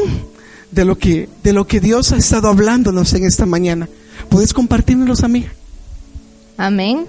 de 0.71 0.85
lo 0.85 0.97
que, 0.97 1.29
de 1.43 1.53
lo 1.53 1.67
que 1.67 1.81
Dios 1.81 2.13
ha 2.13 2.17
estado 2.17 2.49
hablándonos 2.49 3.13
en 3.15 3.25
esta 3.25 3.47
mañana. 3.47 3.89
¿Puedes 4.29 4.53
compartirnos 4.53 5.23
a 5.23 5.29
mí? 5.29 5.47
Amén. 6.57 7.07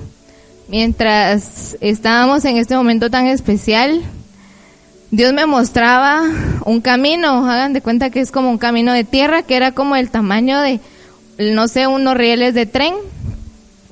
Mientras 0.68 1.78
estábamos 1.82 2.46
en 2.46 2.58
este 2.58 2.76
momento 2.76 3.10
tan 3.10 3.28
especial, 3.28 4.02
Dios 5.12 5.34
me 5.34 5.46
mostraba 5.46 6.24
un 6.66 6.82
camino, 6.82 7.50
hagan 7.50 7.74
de 7.74 7.82
cuenta 7.82 8.10
que 8.10 8.20
es 8.20 8.32
como 8.32 8.50
un 8.50 8.58
camino 8.58 8.94
de 8.94 9.04
tierra, 9.04 9.44
que 9.44 9.56
era 9.56 9.72
como 9.72 9.96
el 9.96 10.10
tamaño 10.10 10.60
de, 10.60 10.80
no 11.38 11.68
sé, 11.68 11.88
unos 11.88 12.16
rieles 12.16 12.54
de 12.54 12.66
tren. 12.66 12.96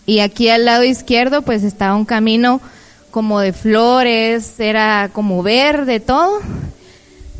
Y 0.05 0.19
aquí 0.19 0.49
al 0.49 0.65
lado 0.65 0.83
izquierdo 0.83 1.41
pues 1.41 1.63
estaba 1.63 1.95
un 1.95 2.05
camino 2.05 2.61
como 3.11 3.39
de 3.39 3.53
flores, 3.53 4.59
era 4.59 5.09
como 5.13 5.43
verde, 5.43 5.99
todo. 5.99 6.39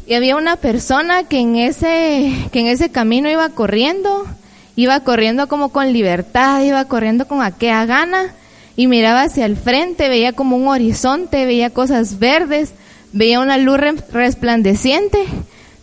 Y 0.07 0.14
había 0.14 0.36
una 0.36 0.57
persona 0.57 1.24
que 1.24 1.39
en 1.39 1.55
ese, 1.55 2.34
que 2.51 2.59
en 2.59 2.68
ese 2.68 2.91
camino 2.91 3.30
iba 3.30 3.49
corriendo 3.49 4.28
Iba 4.76 5.01
corriendo 5.01 5.47
como 5.47 5.70
con 5.70 5.91
libertad, 5.91 6.64
iba 6.64 6.86
corriendo 6.86 7.28
con 7.28 7.41
aquella 7.41 7.86
gana 7.86 8.34
y 8.78 8.88
miraba 8.88 9.24
hacia 9.24 9.45
el 9.45 9.57
frente, 9.57 10.07
veía 10.07 10.34
como 10.34 10.55
un 10.55 10.68
horizonte, 10.68 11.45
veía 11.45 11.70
cosas 11.72 12.20
verdes, 12.20 12.72
veía 13.12 13.41
una 13.41 13.57
luz 13.57 13.80
resplandeciente, 14.12 15.26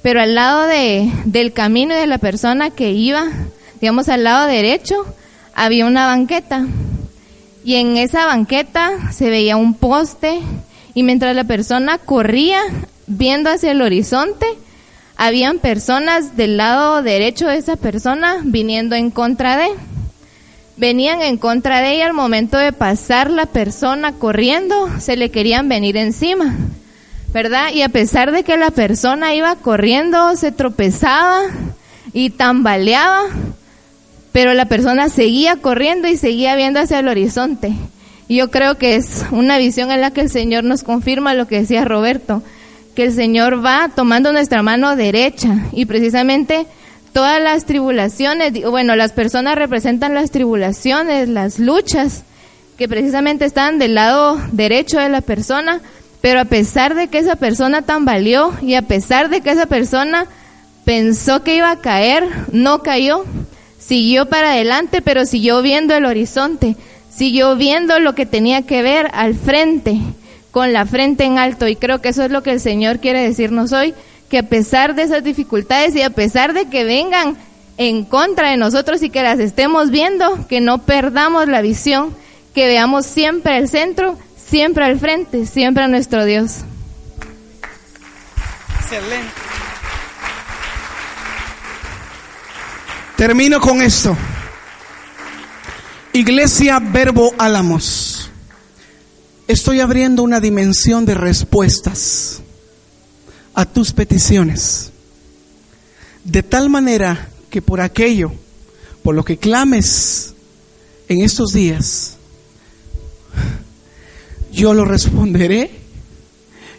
pero 0.01 0.23
al 0.23 0.35
lado 0.35 0.67
de, 0.67 1.13
del 1.27 1.53
camino 1.53 1.95
y 1.95 1.99
de 1.99 2.07
la 2.07 2.19
persona 2.19 2.71
que 2.71 2.93
iba, 2.93 3.29
digamos 3.81 4.09
al 4.09 4.25
lado 4.25 4.47
derecho, 4.47 5.05
había 5.59 5.87
una 5.87 6.07
banqueta. 6.07 6.67
Y 7.65 7.75
en 7.75 7.97
esa 7.97 8.27
banqueta 8.27 9.13
se 9.13 9.29
veía 9.29 9.57
un 9.57 9.75
poste 9.75 10.39
y 10.95 11.03
mientras 11.03 11.35
la 11.35 11.45
persona 11.45 11.99
corría 11.99 12.61
viendo 13.07 13.51
hacia 13.51 13.73
el 13.73 13.83
horizonte, 13.83 14.47
habían 15.17 15.59
personas 15.59 16.37
del 16.37 16.57
lado 16.57 17.03
derecho 17.03 17.49
de 17.49 17.57
esa 17.57 17.75
persona 17.75 18.37
viniendo 18.45 18.95
en 18.95 19.11
contra 19.11 19.57
de. 19.57 19.69
Venían 20.77 21.23
en 21.23 21.37
contra 21.37 21.81
de 21.81 21.95
ella 21.95 22.07
al 22.07 22.15
momento 22.15 22.57
de 22.57 22.73
pasar 22.73 23.29
la 23.29 23.47
persona 23.47 24.13
corriendo, 24.13 24.89
se 25.01 25.17
le 25.17 25.33
querían 25.33 25.69
venir 25.69 25.97
encima, 25.97 26.55
¿verdad? 27.33 27.73
Y 27.75 27.83
a 27.83 27.89
pesar 27.89 28.31
de 28.31 28.45
que 28.45 28.57
la 28.57 28.71
persona 28.71 29.35
iba 29.35 29.57
corriendo, 29.57 30.37
se 30.37 30.53
tropezaba 30.53 31.41
y 32.13 32.31
tambaleaba, 32.31 33.25
pero 34.33 34.55
la 34.55 34.67
persona 34.67 35.09
seguía 35.09 35.57
corriendo 35.57 36.09
y 36.09 36.17
seguía 36.17 36.57
viendo 36.57 36.81
hacia 36.81 36.99
el 36.99 37.09
horizonte. 37.09 37.73
Y 38.29 38.37
yo 38.37 38.51
creo 38.51 38.77
que 38.77 38.97
es 38.97 39.25
una 39.31 39.59
visión 39.59 39.91
en 39.91 40.01
la 40.01 40.11
que 40.11 40.21
el 40.21 40.31
Señor 40.31 40.65
nos 40.65 40.83
confirma 40.83 41.35
lo 41.35 41.47
que 41.47 41.61
decía 41.61 41.85
Roberto 41.85 42.43
que 42.99 43.05
el 43.05 43.13
Señor 43.13 43.65
va 43.65 43.91
tomando 43.95 44.33
nuestra 44.33 44.61
mano 44.65 44.97
derecha 44.97 45.69
y 45.71 45.87
precisamente 45.87 46.67
todas 47.13 47.41
las 47.41 47.65
tribulaciones, 47.65 48.53
bueno, 48.69 48.97
las 48.97 49.13
personas 49.13 49.55
representan 49.55 50.15
las 50.15 50.33
tribulaciones, 50.33 51.29
las 51.29 51.61
luchas 51.61 52.25
que 52.77 52.89
precisamente 52.89 53.45
están 53.45 53.79
del 53.79 53.95
lado 53.95 54.41
derecho 54.51 54.99
de 54.99 55.11
la 55.11 55.21
persona, 55.21 55.81
pero 56.21 56.41
a 56.41 56.47
pesar 56.47 56.97
de 56.97 57.07
que 57.07 57.19
esa 57.19 57.37
persona 57.37 57.83
tambaleó 57.83 58.53
y 58.63 58.75
a 58.75 58.83
pesar 58.83 59.29
de 59.29 59.43
que 59.43 59.53
esa 59.53 59.67
persona 59.67 60.27
pensó 60.85 61.45
que 61.45 61.55
iba 61.55 61.71
a 61.71 61.81
caer, 61.81 62.25
no 62.51 62.83
cayó, 62.83 63.25
siguió 63.89 64.27
para 64.27 64.53
adelante, 64.53 65.01
pero 65.01 65.25
siguió 65.25 65.63
viendo 65.63 65.95
el 65.95 66.05
horizonte, 66.05 66.77
siguió 67.13 67.57
viendo 67.57 67.99
lo 67.99 68.15
que 68.15 68.27
tenía 68.27 68.63
que 68.63 68.83
ver 68.83 69.11
al 69.15 69.35
frente 69.35 69.99
con 70.51 70.75
la 70.75 70.85
frente 70.85 71.25
en 71.25 71.39
alto. 71.39 71.67
Y 71.67 71.75
creo 71.75 72.03
que 72.03 72.11
eso 72.11 72.23
es 72.23 72.31
lo 72.31 72.43
que 72.43 72.53
el 72.53 72.61
Señor 72.61 72.99
quiere 73.01 73.23
decirnos 73.23 73.73
hoy, 73.73 73.95
que 74.29 74.39
a 74.39 74.43
pesar 74.43 74.95
de 74.95 75.05
esas 75.05 75.25
dificultades 75.25 75.97
y 75.97 76.03
a 76.03 76.11
pesar 76.11 76.53
de 76.53 76.67
que 76.67 76.85
vengan 76.85 77.39
en 77.79 78.05
contra 78.05 78.51
de 78.51 78.59
nosotros 78.59 79.03
y 79.03 79.09
que 79.09 79.23
las 79.23 79.39
estemos 79.39 79.91
viendo, 79.91 80.47
que 80.49 80.61
no 80.61 80.79
perdamos 80.79 81.49
la 81.49 81.63
visión, 81.63 82.15
que 82.55 82.67
veamos 82.67 83.07
siempre 83.07 83.57
el 83.57 83.69
centro, 83.71 84.19
siempre 84.37 84.85
al 84.85 84.99
frente, 84.99 85.47
siempre 85.47 85.85
a 85.85 85.89
nuestro 85.89 86.27
Dios. 86.27 86.59
Excelente. 88.81 89.68
Termino 93.19 93.59
con 93.59 93.83
esto. 93.83 94.17
Iglesia 96.13 96.79
Verbo 96.79 97.35
Álamos 97.37 98.31
estoy 99.49 99.81
abriendo 99.81 100.23
una 100.23 100.39
dimensión 100.39 101.05
de 101.05 101.15
respuestas 101.15 102.43
a 103.55 103.65
tus 103.65 103.93
peticiones. 103.93 104.93
De 106.23 106.45
tal 106.45 106.71
manera 106.71 107.29
que 107.51 107.61
por 107.61 107.81
aquello, 107.81 108.31
por 109.03 109.17
lo 109.17 109.25
que 109.25 109.37
clames 109.37 110.35
en 111.09 111.25
estos 111.25 111.53
días, 111.53 112.19
yo 114.53 114.75
lo 114.75 114.85
responderé 114.85 115.73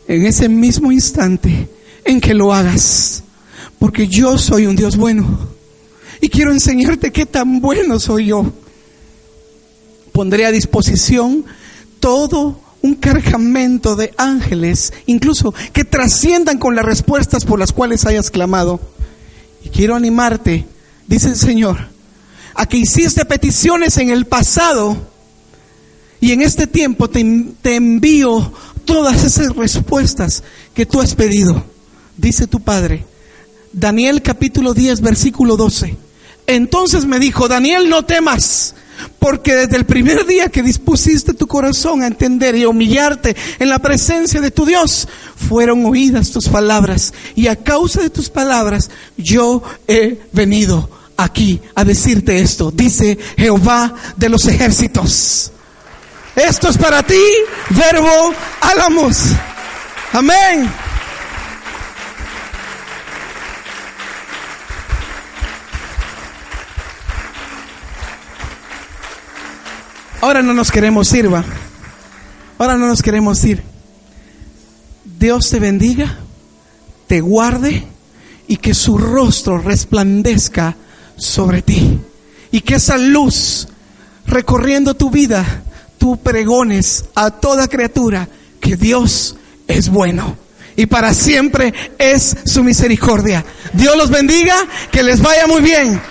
en 0.07 0.25
ese 0.25 0.47
mismo 0.47 0.93
instante 0.93 1.67
en 2.05 2.21
que 2.21 2.33
lo 2.33 2.53
hagas. 2.53 3.23
Porque 3.77 4.07
yo 4.07 4.37
soy 4.37 4.67
un 4.67 4.77
Dios 4.77 4.95
bueno. 4.95 5.58
Y 6.21 6.29
quiero 6.29 6.51
enseñarte 6.51 7.11
qué 7.11 7.25
tan 7.25 7.61
bueno 7.61 7.99
soy 7.99 8.27
yo. 8.27 8.51
Pondré 10.11 10.45
a 10.45 10.51
disposición 10.51 11.45
todo 11.99 12.59
un 12.81 12.95
cargamento 12.95 13.95
de 13.95 14.13
ángeles, 14.17 14.93
incluso 15.05 15.53
que 15.73 15.83
trasciendan 15.83 16.57
con 16.57 16.75
las 16.75 16.85
respuestas 16.85 17.45
por 17.45 17.59
las 17.59 17.73
cuales 17.73 18.05
hayas 18.05 18.31
clamado. 18.31 18.79
Y 19.63 19.69
quiero 19.69 19.95
animarte, 19.95 20.65
dice 21.07 21.29
el 21.29 21.35
Señor, 21.35 21.87
a 22.55 22.65
que 22.65 22.77
hiciste 22.77 23.25
peticiones 23.25 23.97
en 23.97 24.09
el 24.09 24.25
pasado 24.25 24.97
y 26.21 26.31
en 26.31 26.41
este 26.41 26.67
tiempo 26.67 27.09
te, 27.09 27.23
te 27.61 27.75
envío 27.75 28.51
todas 28.85 29.23
esas 29.23 29.55
respuestas 29.55 30.43
que 30.73 30.85
tú 30.85 30.99
has 31.01 31.15
pedido, 31.15 31.63
dice 32.17 32.47
tu 32.47 32.59
Padre. 32.59 33.05
Daniel 33.71 34.21
capítulo 34.21 34.73
10, 34.73 35.01
versículo 35.01 35.55
12. 35.55 36.08
Entonces 36.49 37.05
me 37.05 37.19
dijo, 37.19 37.47
Daniel, 37.47 37.89
no 37.89 38.05
temas 38.05 38.73
porque 39.19 39.55
desde 39.55 39.77
el 39.77 39.85
primer 39.85 40.25
día 40.25 40.49
que 40.49 40.63
dispusiste 40.63 41.33
tu 41.33 41.47
corazón 41.47 42.01
a 42.01 42.07
entender 42.07 42.55
y 42.55 42.65
humillarte 42.65 43.35
en 43.59 43.69
la 43.69 43.79
presencia 43.79 44.41
de 44.41 44.51
tu 44.51 44.65
Dios, 44.65 45.07
fueron 45.35 45.85
oídas 45.85 46.31
tus 46.31 46.49
palabras. 46.49 47.13
Y 47.35 47.47
a 47.47 47.55
causa 47.55 48.01
de 48.01 48.09
tus 48.09 48.29
palabras, 48.29 48.89
yo 49.15 49.61
he 49.87 50.19
venido 50.31 50.89
aquí 51.17 51.61
a 51.75 51.83
decirte 51.83 52.39
esto. 52.39 52.71
Dice 52.71 53.17
Jehová 53.37 53.93
de 54.17 54.29
los 54.29 54.47
ejércitos. 54.47 55.51
Esto 56.35 56.69
es 56.69 56.77
para 56.77 57.03
ti, 57.03 57.21
verbo 57.69 58.33
álamos. 58.61 59.17
Amén. 60.13 60.88
Ahora 70.21 70.41
no 70.41 70.53
nos 70.53 70.71
queremos 70.71 71.13
ir, 71.13 71.33
va. 71.33 71.43
Ahora 72.57 72.77
no 72.77 72.87
nos 72.87 73.01
queremos 73.01 73.43
ir. 73.45 73.63
Dios 75.05 75.49
te 75.49 75.59
bendiga, 75.59 76.17
te 77.07 77.21
guarde 77.21 77.85
y 78.47 78.57
que 78.57 78.73
su 78.73 78.97
rostro 78.97 79.57
resplandezca 79.57 80.75
sobre 81.15 81.61
ti. 81.61 81.99
Y 82.51 82.61
que 82.61 82.75
esa 82.75 82.97
luz 82.97 83.67
recorriendo 84.25 84.93
tu 84.93 85.09
vida, 85.09 85.63
tú 85.97 86.17
pregones 86.17 87.05
a 87.15 87.31
toda 87.31 87.67
criatura 87.67 88.27
que 88.59 88.75
Dios 88.75 89.37
es 89.67 89.89
bueno 89.89 90.35
y 90.79 90.85
para 90.85 91.13
siempre 91.13 91.73
es 91.97 92.37
su 92.45 92.63
misericordia. 92.63 93.43
Dios 93.73 93.97
los 93.97 94.09
bendiga, 94.09 94.55
que 94.89 95.03
les 95.03 95.21
vaya 95.21 95.45
muy 95.45 95.61
bien. 95.61 96.01